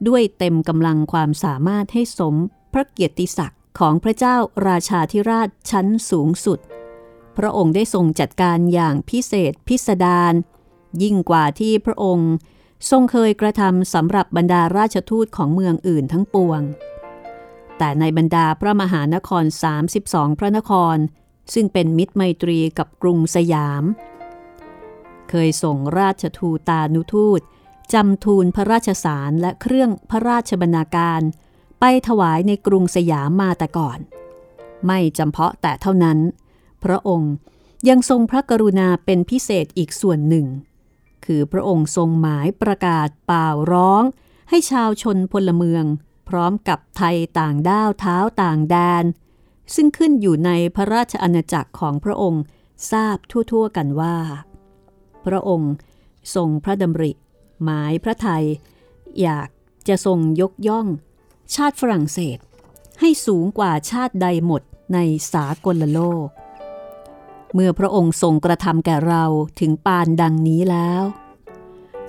[0.08, 2.36] ด้วยเต็มกำลังความสามารถให้สม
[2.74, 4.36] พระเกียรติศักดิ์ของพระเจ้า
[4.68, 6.60] ราชาธิราชชั้นสูงสุด
[7.38, 10.34] พระองค์ได้ทรงจัดการอย่างพิเศษพิสดาร
[11.04, 12.32] ยิ่งกว่าที่พระองค์
[12.90, 16.62] ทรงเคยกระทำสำหรับบรรดาราชทูตของเมืองอื่นทั้งปวง
[17.78, 19.46] แต่ในบรรดาพระมหานคร
[19.92, 20.98] 32 พระนคร
[21.54, 23.84] ซึ่งเป็นมิตรไมตรีกับกรุงสยาม
[25.36, 27.42] เคยส่งราชทูตานุทูต
[27.94, 31.22] จำทูลพระราชสารและเครื่องพระราชบรรณาการ
[31.80, 34.00] ไปถวายในกรุงสยามมาแต่ก่อน
[34.86, 36.20] ไม่จำเพาะแต่เท่านั้น
[36.84, 37.34] พระองค์
[37.90, 40.48] ยังทรงพระกรุณาเป็นพิเศษอีกส่วนหนึ่ง
[41.26, 44.04] คือพระองค์ทรงหมายประกาศเป่าร้อง
[44.50, 45.86] ให้ชาวชนพลเมือง
[46.30, 49.04] พร้อมกับไทยต่างด้าวเท้าต่างแดน
[49.76, 52.44] ซึ่งขึ้นอยู่ในพระราชอาณาจักรของพระองค์
[52.92, 54.18] ทราบทั่วๆกันว่า
[55.26, 55.74] พระองค์
[56.36, 57.12] ทรงพระดำริ
[57.64, 58.46] หมายพระไทย
[59.22, 59.50] อยาก
[59.88, 60.88] จะทรงยกย่อง
[61.56, 62.38] ชาติฝรั่งเศส
[63.00, 64.62] ให้สูงกว่าชาติใดหมด
[64.94, 64.98] ใน
[65.34, 66.28] สากลโลก
[67.54, 69.26] เมื่อพระองค์ทรงกระทำแก่เรา
[69.60, 71.04] ถึงปานดังนี้แล้ว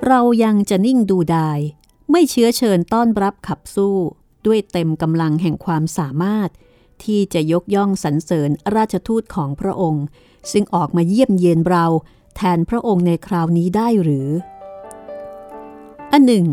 [0.07, 1.59] เรายังจะนิ่งดูดาย
[2.11, 3.97] ไม่เชื้อเชิญต้อนรับขับสู้
[4.47, 6.49] ด้วยเต็มกำลังแห่งความสามารถ
[7.05, 10.05] ที่จะยกย่องสรรเสริญราชทูตของพระองค์
[10.53, 11.87] ซึ่งออกมาเยี่ยมเยียนเรา
[12.37, 14.29] แทนพระองค์ในคราวนี้ได้หรือ
[16.13, 16.47] อันหนึ่ง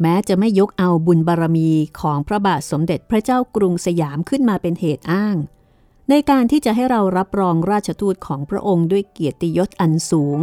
[0.00, 1.70] แม้จะไม่ยกเอาบุญบารมี
[2.00, 5.36] ของพระบาทสมเด็จพระเจ้ากรุงสยามขึ้นมาเป็นเหตุอ้าง
[6.10, 10.38] ในการที่จะให้เรารับรองราชทูตของพระองค์ด้วยเกียรติยศอันสูง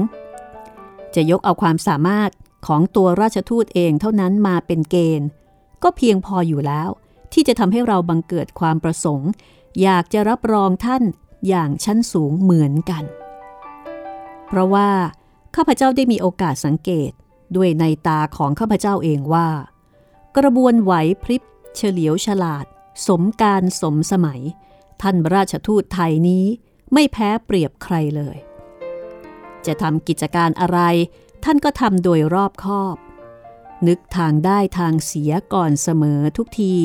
[1.15, 2.31] จะยกเอาความสามารถ
[2.67, 5.27] ของตัวราชทูตเองเท่านั้นมาเป็นเกณฑ์
[5.83, 6.89] ก็เพียงพออยู่แล้ว
[7.33, 9.29] ที่จะทำให้เราบังเกิดความประสงค์
[9.81, 11.03] อยากจะรับรองท่าน
[11.47, 13.03] อย่างชั้นสูงเหมือนกัน
[14.47, 14.89] เพราะว่า
[15.55, 17.11] ข้าพเจ้าได้มีโอกาสสังเกต
[17.55, 19.49] ด้วยในตาของข้าพเจ้าเองว่า
[20.37, 20.93] กระบวนไหว
[21.23, 21.43] พริบ
[21.75, 22.65] เฉลียวฉลาด
[23.07, 24.41] สมการสมสมัย
[25.01, 26.45] ท่านราชทูตไทยนี้
[26.93, 28.37] ไม่แพ้เปรียบใครเลย
[29.65, 30.79] จะทำกิจการอะไร
[31.43, 32.95] ท่านก็ทำโดยรอบคอบ
[33.87, 36.75] นึกทางได้ทางเสียก่อนเสมอทุกที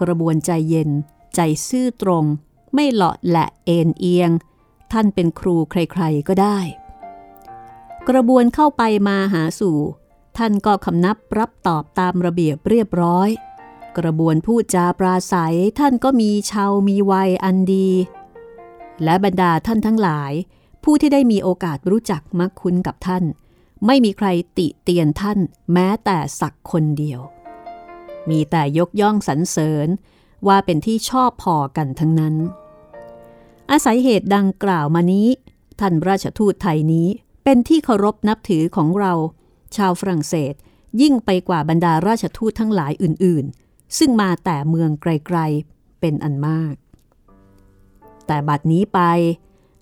[0.00, 0.90] กระบวนใจเย็น
[1.34, 2.24] ใจซื่อตรง
[2.74, 4.30] ไม่หลาะและเอ็นเอียง
[4.94, 6.58] ท่านเป็นครูใครๆก็ได้
[8.08, 9.78] กระบวนเข้าไปมาหาสู่
[10.38, 13.28] ท่านก็คำนับรับตอบตามระเบียบเรียบร้อย
[13.98, 17.90] กระบวนพูดจาปราศัยท่านก็มีชาวมีวัยอันดี
[19.04, 20.32] และบรรดาท่านทั้งหลาย
[20.84, 23.24] ผู้ที่ได้มีโอกาสรู้จักมักคุ้นกับท่าน
[23.86, 24.28] ไม่มีใคร
[24.58, 25.38] ติเตียนท่าน
[25.72, 27.20] แม้แต่สักคนเดียว
[28.30, 29.88] มีแต่ยกย่องสรรเสริญ
[30.46, 32.36] ว่าเป็นที่ชอบพอกันทั้งนั้น
[33.70, 35.28] อาศัยเหตุดังกล่าวมานี้
[35.80, 37.08] ท่านราชทูตไทยนี้
[37.44, 39.12] เป็นที่เคารพนับถือของเรา
[39.76, 40.54] ชาวฝรั่งเศส
[41.00, 45.38] ยิ่งไปกว่าบรรดาราชทูตทั้งหลายอื่น ๆ ซึ่งมาแต่เมืองไกล
[45.70, 46.74] ๆ เป็นอันมาก
[48.26, 49.00] แต่บัดนี้ไป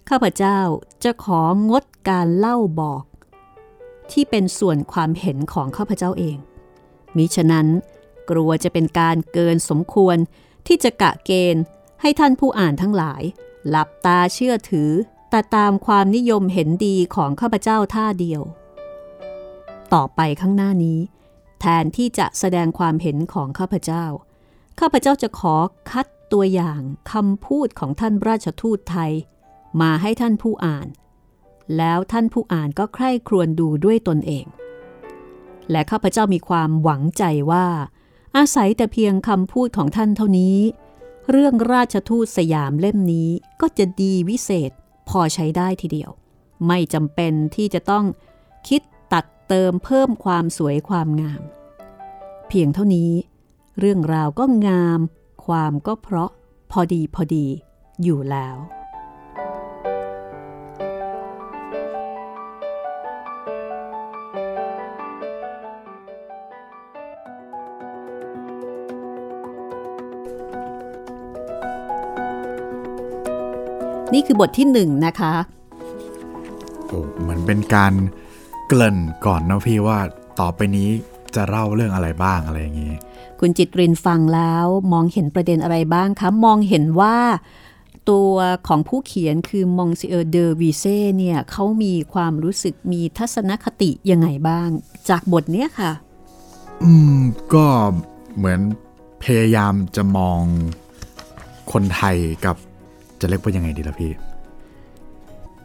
[0.09, 0.59] ข้าพเจ้า
[1.05, 3.05] จะของดการเล่าบอก
[4.11, 6.37] ที่เป็นส่วนความเห็นของข้าพเจ้าเอง
[7.17, 7.67] มิฉะนั้น
[8.31, 10.17] กลัวจะเป็นการเกินสมควร
[10.67, 11.63] ที่จะกะเกณฑ์
[12.01, 13.23] ให้ท่านผู้อ่านทั้งหลาย
[13.69, 14.91] หลับตาเชื่อถือ
[15.31, 18.43] แต่ตามความนิยมเห็นดีของข้าพเจ้าท่าเดียว
[19.95, 20.99] ต่อไปข้างหน้านี้
[21.61, 24.05] แทนที่จะแสดงความเห็นของข้าพเจ้า
[24.81, 25.57] ข้าพเจ้าจะขอ
[25.91, 26.81] คัดตัวอย่าง
[27.13, 29.13] คำพูดของท่านราชทูตไทย
[29.81, 30.87] มาให้ท่านผู้อ่าน
[31.77, 34.47] แล้วท่านผู้อ่านก็ใคร่ครวญดูด้วยตนเอง
[35.71, 37.67] และข้าพเจ้ามีความหวังใจว่า
[38.37, 40.59] อาศัยแต่เพียงคำพูดของท่านเท่านี้
[41.31, 44.71] เรื่องราชทูตสยามเล่มนี้ก็จะดีวิเศษ
[45.09, 46.11] พอใช้ได้ทีเดียว
[46.67, 48.05] ไม่จำเป็นที่จะต้อง
[48.69, 51.43] คิดตัดเติมเพิ่มความสวยความงาม
[52.49, 53.13] เพียงเท่านี้
[53.79, 55.01] เรื่องราวก็งาม
[55.47, 56.31] ความก็เพราะ
[56.71, 57.47] พอดีพอดี
[58.03, 58.57] อยู่แล้ว
[74.13, 75.35] นี่คือบทที่หนึ่งนะคะ
[76.87, 77.93] โอ้เหมือนเป็นการ
[78.69, 79.99] เกริ่นก่อนนะพี่ว่า
[80.41, 80.89] ต่อไปนี้
[81.35, 82.95] จะเล่าเรื่องอะไรบ้างอะไรอย่างนี้
[83.41, 87.17] คุณจิตรินฟังแล้วมองเห็นประเด็นอะไรบ้างคะ มองเห็นว่า
[88.11, 88.35] ตัว
[88.67, 94.69] ของผู้เขียนคือมองซิเออร์เดอวีเซ่เนี่ยเขามีความรู้สึกมีทัศนคติยังไงบ้าง
[95.09, 95.93] จากบทเนี้ยค่ะ
[96.83, 97.21] อืม
[97.55, 97.67] ก็
[98.37, 98.61] เหมือน
[99.25, 100.41] พยายามจะมอง
[101.73, 102.57] คนไทยกับ
[103.23, 104.13] จะเรียกว่ายังไงดีล่ะพี่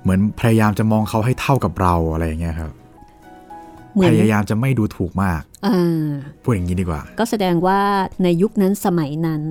[0.02, 2.72] เหมือนพยายามจะมองเขาให้เท่ากับเราอะไรอย่างเงี้ยครับ
[3.94, 6.06] เหมือนพยายามจะไม่ดูถูกมากอ่า
[6.44, 7.82] พูดอย่างนี้ดีกว่า ก็แสดงว่า
[8.24, 9.44] ในยุคนั้นสมัยนั้น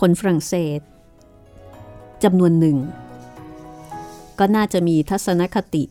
[0.00, 0.80] คนฝรั่งเศส
[2.24, 2.76] จำนวนหนึ่ง
[4.38, 5.84] ก็น่าจะมีทัศนคติ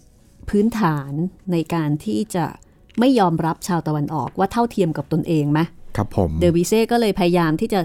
[0.50, 1.12] พื้นฐาน
[1.52, 2.46] ในการที่จะ
[3.00, 5.60] ไม่ยอมรับชาวตะวันออกว่าเท่าเทียมกับตนเองไหม
[5.96, 7.82] ครับผม เดอวิเซ่ก็เลยพยายามที่จะ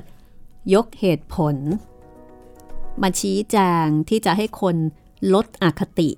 [0.74, 1.56] ยกเหตุผล
[3.02, 4.76] มาชี้แจงที่จะให้คน
[5.34, 6.10] ลดอคติ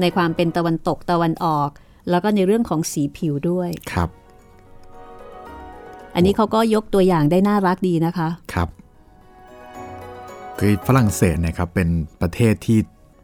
[0.00, 1.68] ในความเป็นตะวันตกตะวันออก
[2.10, 4.08] แล้วก็ในเรื่องของสีผิวด้วยครับ
[6.14, 8.68] อันนี้เขาก็ยกตัวอย่างได้น่ารักดีนะคะครับ
[10.58, 11.88] คือฝรั่งเศสเนี่ยครับเป็น
[12.20, 12.78] ประเทศที่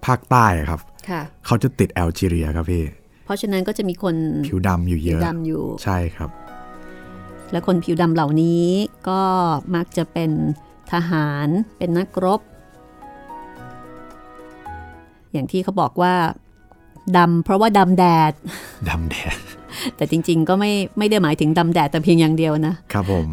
[0.07, 2.85] ภาคใต้ครับค่ะเขาจะติดแอลจีเรียครับพี่
[3.25, 4.15] เพราะฉะนั้นก็จะมีคน
[4.47, 6.31] ผิวดำอยู่เยผิวอะดำอยู่ ใช่ครับ
[7.53, 8.65] และคนผิวดำเหล่านี้
[9.09, 9.21] ก็
[9.75, 10.31] มักจะเป็น
[10.93, 12.41] ทหารเป็นนักรบ
[15.33, 16.15] อย่างที่เขาบอกว่า
[17.17, 18.33] ดำเพราะว่าดำแดด
[18.89, 19.37] ดำแดด
[19.97, 23.27] แต่จริง ๆ ก็ไม่ไม่ได้หมายถึงดำแดดแต่เพียงอย่างเดียวนะ ครับผม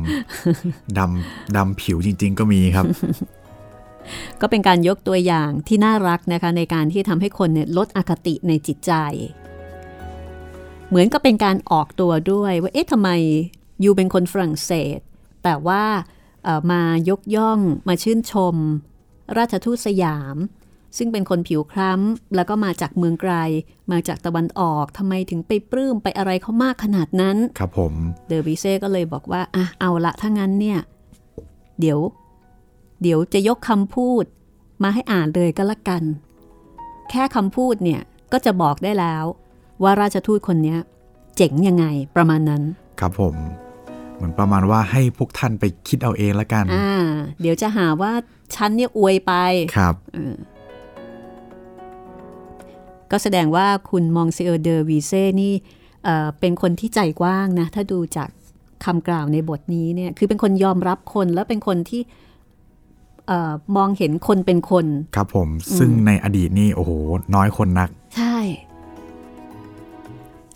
[0.98, 2.86] ดำดำผิวจริง ๆ ก็มีครับ
[4.42, 8.94] ก็เป็นการยกตัวอย่างที่น่ารักนะคะ ในการที่ทำให้คนเนี่ยลดอคติในจิตใจ
[10.90, 13.10] เหมือนกับเป็นการออกตัวด้วยว่าเอ๊ะทำไม
[13.84, 15.00] ยูเป็นคนฝรั่งเศส
[15.44, 16.21] แต่ว่าเอ่อ
[16.72, 18.56] มายกย่องมาชื่นชม
[19.38, 20.38] ราชทูตสยาม
[20.98, 23.34] ซึ่งเป็นคนผิวคล้ำ แล้วก็มาจากเมืองไกล
[23.92, 27.94] มาจากตะวันออกทำไมถึงไปปลื้มไปอะไรเขามากขนาดนั้น ครับผม
[28.28, 30.80] เดอวิเซ่ก็เลยบอกว่าอะเอาละถ้างั้นเนี่ย
[31.80, 32.00] เดี๋ยว
[33.02, 34.24] เดี๋ยวจะยกคำพูด
[34.84, 36.04] มาให้อ่านเลยก็แล้วกัน
[37.10, 39.24] แค่คำพูดเนี่ยก็จะบอกได้แล้ว
[39.84, 40.80] ว่าราชทูตคนเนี้ย
[41.38, 41.86] เจ๋งยังไง
[42.16, 42.62] ประมาณนั้น
[43.00, 43.36] ครับผม
[44.22, 46.92] เหมือนประมาณว่าให้พวกท่านไปคิดเอาเองละกันอ่า
[47.42, 48.12] เดี๋ยวจะหาว่า
[48.56, 49.34] ฉันเนี่ยอวยไป
[49.76, 49.96] ครับ
[53.12, 55.54] ก็แสดงว่าคุณมองเซอร์เดอวีเซ่นี่
[56.04, 58.30] เอ่อเป็นคนที่ใจกว้างนะ ถ้าดูจาก
[58.86, 62.02] คำกล่าวในบทนี้เนี่ยคือเป็นคนยอมรับคนแล้วเป็นคนที่
[63.28, 65.48] เออมองเห็นคนเป็นคน ครับผม
[65.78, 66.92] ซึ่งในอดีตนี่โอ้โห
[67.36, 68.38] น้อยคนนัก ใช่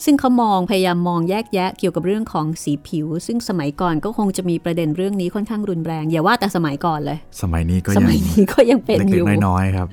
[0.03, 9.87] ซึ่งเขามองพยายามมองแยกแยะเกี่ยวกับเรื่องของสีผิว ซึ่งสมัยก่อนก็คงจะมีประเด็นเรื่องนี้ค่อนข้างรุนแรงอย่าว่าแต่สมัยก่อนเลย สมัยนี้ก็สยังมัยนี้ก็ยังเป็นอเล็กยู่ๆน้อยๆครับ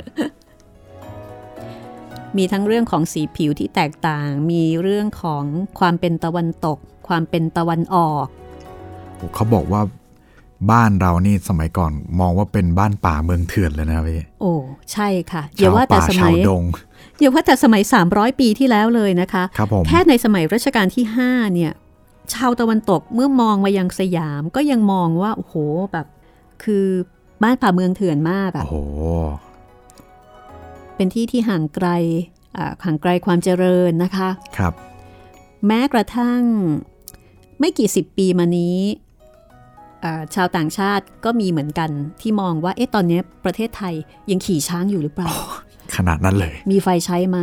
[2.36, 5.44] มีทั้งเรื่องของสีผิวที่แตกต่าง มีเรื่องของ
[5.80, 6.78] ความเป็นตะวันตก
[7.08, 8.26] ความเป็นตะวันออก
[9.34, 9.82] เขาบอกว่า
[10.70, 14.52] บ้านเรานี่สมัยก่อนมองว่าเป็นบ้านป่าเมืองเถื่อนเลยนะครับพี่โอ้
[14.92, 16.62] ใช่ค่ะอย่าชาวว่าแต่ป่าสชามัวยดง
[17.22, 21.72] อย่าว่าแต่สมัย 300 ปีที่แล้วเลยนะคะครับผมแค่ในสมัยรัชกาลที่ 5 เนี่ย
[22.34, 25.54] ชาวตะวันตกเมื่อมองมายังสยามก็ยังมองว่า โอ้โห
[25.92, 26.06] แบบ
[26.64, 26.86] คือ
[27.42, 28.76] บ้านป่าเมืองเถื่อนมากอะโอ้โห
[30.96, 31.88] เป็นที่ที่ห่างไกล
[32.56, 34.72] อ่าห่างไกลความเจริญนะคะครับ
[35.66, 36.42] แม้กระทั่ง
[37.60, 38.78] ไม่กี่สิบปีมานี้
[40.04, 43.94] อ่าชาวต่างชาติก็มีเหมือนกันที่มองว่าเอ๊ะตอนนี้ประเทศไทย
[44.30, 45.30] ยังขี่ช้างอยู่หรือเปล่า
[45.96, 47.38] ขนาดนั้นเลย มีไฟใช้ไหม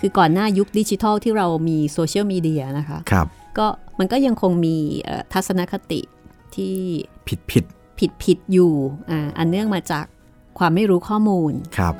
[0.00, 3.26] คือก่อนหน้ายุคดิจิทัลที่เรามีโซเชียลมีเดียนะคะครับ
[3.58, 3.66] ก็
[3.98, 6.00] มันก็ยังคงมีเอ่อทัศนคติ
[6.54, 6.74] ที่
[7.28, 7.64] ผิดผิด
[7.98, 8.72] ผิดผิดอยู่
[9.10, 10.04] อ่าอันเนื่องมาจาก
[10.58, 11.94] ความไม่รู้ข้อมูลครับ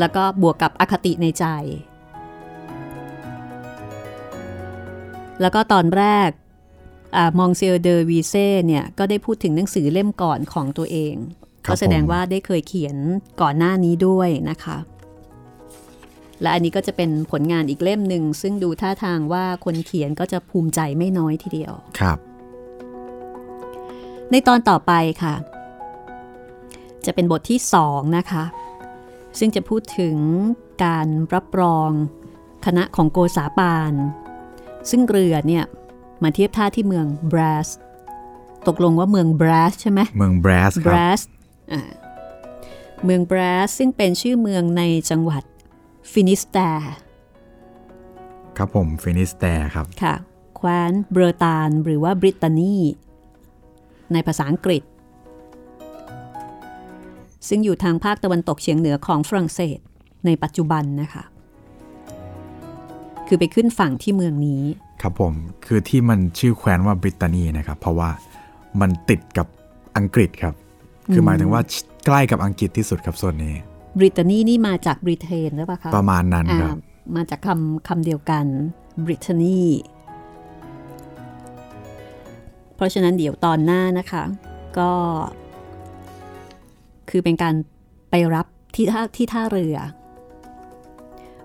[0.00, 1.46] แล้วก็บวกกับอคติในใจ
[5.40, 6.30] แล้วก็ตอนแรก
[7.38, 12.96] มองเซลเดอวีเซ่เนี่ย ก็ได้พูดถึงหนังสือเล่มก่อนของตัวเองครับ ก็แสดงผมว่าได้เคยเขียน
[13.40, 14.78] ก่อนหน้านี้ด้วยนะคะ
[16.42, 22.18] และอันนี้ก็จะเป็นผลงานอีกเล่มหนึ่ง ซึ่งดูท่าทางว่าคนเขียนก็จะภูมิใจไม่น้อยทีเดียวครับ
[24.30, 24.92] ในตอนต่อไป
[25.22, 25.34] ค่ะ
[27.06, 28.44] จะเป็นบทที่สองนะคะ
[29.38, 30.16] ซึ่งจะพูดถึง
[30.84, 31.90] การรับรอง
[32.66, 33.92] คณะของโกษาปาน
[34.90, 35.64] ซึ่งเรือเนี่ย
[36.22, 37.68] มาเทียบท่าที่เมืองบรัส
[38.66, 41.35] ตกลงว่าเมืองบรัสใช่ไหมเมืองแบรสบครับรัสอ่า
[43.04, 45.42] เมืองบรัสซึ่งเป็นชื่อเมืองในจังหวัด
[46.12, 46.94] ฟินิสแตร์
[48.56, 50.14] ครับผมฟินิสแตร์ครับ ค่ะ
[50.56, 52.76] แคว้นเบรตานหรือว่าบริตานี
[54.12, 54.82] ในภาษาอังกฤษ
[57.48, 59.78] ซึ่งอยู่ทางภาคตะวันตกเฉียงเหนือของฝรั่งเศส
[60.26, 61.24] ในปัจจุบันนะคะ
[63.26, 64.62] คือไปขึ้นฝั่งที่เมืองนี้
[65.02, 65.34] ครับผม
[65.66, 68.10] คือที่มันชื่อแคว้นว่าบริตานีนะครับ เพราะว่า
[68.80, 69.46] มันติดกับ
[69.96, 70.54] อังกฤษครับ
[71.12, 71.62] คือหมายถึงว่า
[72.06, 73.54] ใกล้กับอังกฤษที่สุดครับส่วนนี้
[73.98, 76.78] บริตานีนี่มาจากบริเตนหรือเปล่าคะประมาณนั้นอ่าครับ
[77.16, 78.46] มาจากคำคำเดียวกัน
[79.04, 79.62] บริตานี
[82.76, 84.24] เพราะฉะนั้นเดี๋ยวตอนหน้านะคะ
[84.78, 84.90] ก็
[87.10, 87.54] คือเป็นการ
[88.10, 89.76] ไปรับที่ท่าที่ท่าเรือ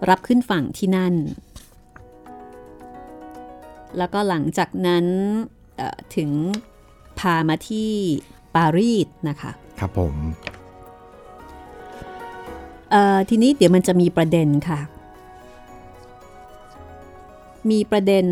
[0.10, 1.14] รับขึ้นฝั่งที่นั่น
[3.98, 5.06] แล้วก็หลังจากนั้น
[5.78, 6.30] เอ่อถึง
[7.20, 7.92] พามาที่
[8.56, 10.16] ปารีสนะคะ ครับผม
[12.92, 14.80] เอ่อทีนี้เดี๋ยวมันจะมีประเด็นค่ะ
[17.72, 18.26] มีประเด็น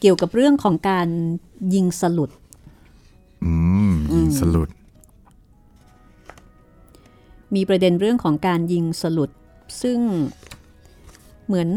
[0.00, 1.08] เกี่ยวกับเรื่องของการ
[1.74, 2.30] ยิงสลุด
[3.44, 3.52] อื
[3.90, 4.68] มยิงสลุด
[7.54, 9.30] มีประเด็นเรื่องของการยิงสลุด
[9.82, 9.98] ซึ่ง
[11.46, 11.68] เหมือน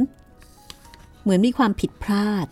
[1.24, 2.47] เหมือนมีความผิดพลาด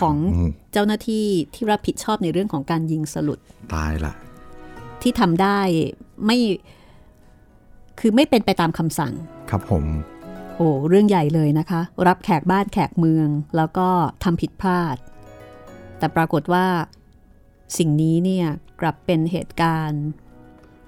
[0.00, 3.38] ของอืมเจ้าหน้าที่ที่รับผิดชอบในเรื่องของการยิงสลุด
[3.74, 4.14] ตายละ
[5.02, 5.58] ที่ทำได้
[6.26, 6.38] ไม่
[8.00, 9.12] คือไม่เป็นไปตามคำสั่ง
[9.50, 9.84] ครับผม
[10.56, 13.88] โอ้เรื่องใหญ่เลยนะคะ รับแขกบ้านแขกเมือง แล้วก็
[14.24, 14.96] ทำผิดพลาด
[15.98, 16.66] แต่ปรากฏว่า
[17.78, 18.46] สิ่งนี้เนี่ย
[18.80, 20.04] กลับเป็นเหตุการณ์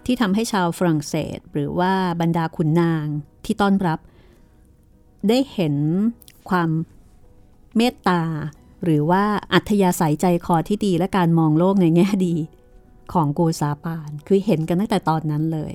[0.07, 3.07] ที่ทำให้ชาวฝรั่งเศส หรือว่าบรรดาขุนนาง
[3.45, 3.99] ที่ต้อนรับ
[5.29, 5.75] ได้เห็น
[6.51, 6.71] ความ
[7.77, 8.23] เมตตา
[8.85, 9.23] หรือว่า
[9.53, 12.35] อัธยาศัยใจคอที่ดีและการมองโลกในแง่ดี
[13.13, 15.73] ของโกซาปาน คือเห็นกันตั้งแต่ตอนนั้นเลย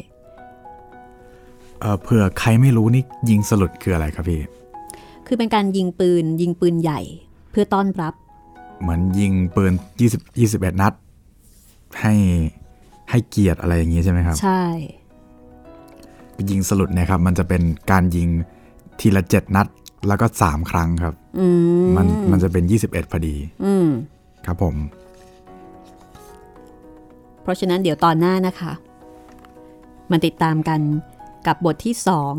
[1.80, 4.42] เออเผื่อใครไม่รู้นี่ยิงสลุดคืออะไรครับพี่
[5.28, 7.02] คือเป็นการยิงปืน ยิงปืนใหญ่
[7.52, 8.14] เพื่อต้อนรับ
[8.82, 9.74] เหมือนยิงปืน
[10.08, 10.94] 20 21 นัด
[12.02, 12.14] ให้
[13.10, 14.64] ให้เกียรติอะไรอย่างนี้ใช่ไหมครับ ใช่
[16.50, 18.28] ยิงสลุดเนี่ยครับ มันจะเป็นการยิง
[19.00, 19.68] ทีละเจ็ดนัด
[20.08, 21.21] แล้วก็สามครั้งครับอื
[21.84, 23.88] มมันมันจะเป็น 21 พอดีอืม
[24.46, 24.76] ครับผม
[27.42, 28.72] เพราะฉะนั้นเดี๋ยวตอนหน้านะคะ
[30.12, 30.82] มันติดตามกัน
[31.48, 32.34] กับบทที่สอง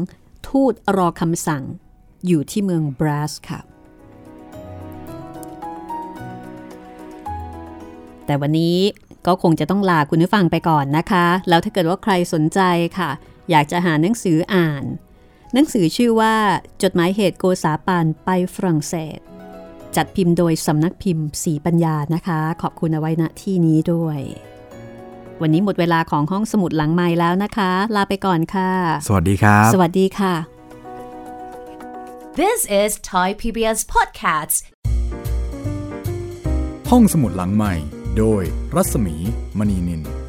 [0.49, 1.65] ทูตรอคำสั่ง
[2.27, 3.61] อยู่ที่เมืองบรัสค่ะ
[8.27, 8.77] แต่วันนี้
[9.27, 12.61] ก็คงจะต้องลาคุณผู้ฟังไปก่อนนะคะ แล้วถ้าเกิดว่าใครสนใจ
[12.99, 13.11] ค่ะ
[13.51, 14.85] อยากจะหาหนังสืออ่าน
[15.55, 16.35] หนังสือชื่อว่า
[16.83, 19.19] จดหมายเหตุโกษาปานไปฝรั่งเศส
[19.97, 24.21] จัดพิมพ์โดยสำนักพิมพ์สีปัญญานะคะ ขอบคุณเอาไว้ณที่นี้ด้วย
[25.41, 28.71] วันนี้หมดเวลาของห้องสมุดหลังไม้แล้วนะคะ ลาไปก่อนค่ะ
[29.07, 30.35] สวัสดีครับ สวัสดีค่ะ
[32.41, 34.57] This is Thai PBS Podcasts.
[36.91, 37.75] ห้องสมุดหลังใหม่
[38.19, 38.43] โดย
[38.75, 39.17] รัศมี
[39.59, 40.22] มณีนิน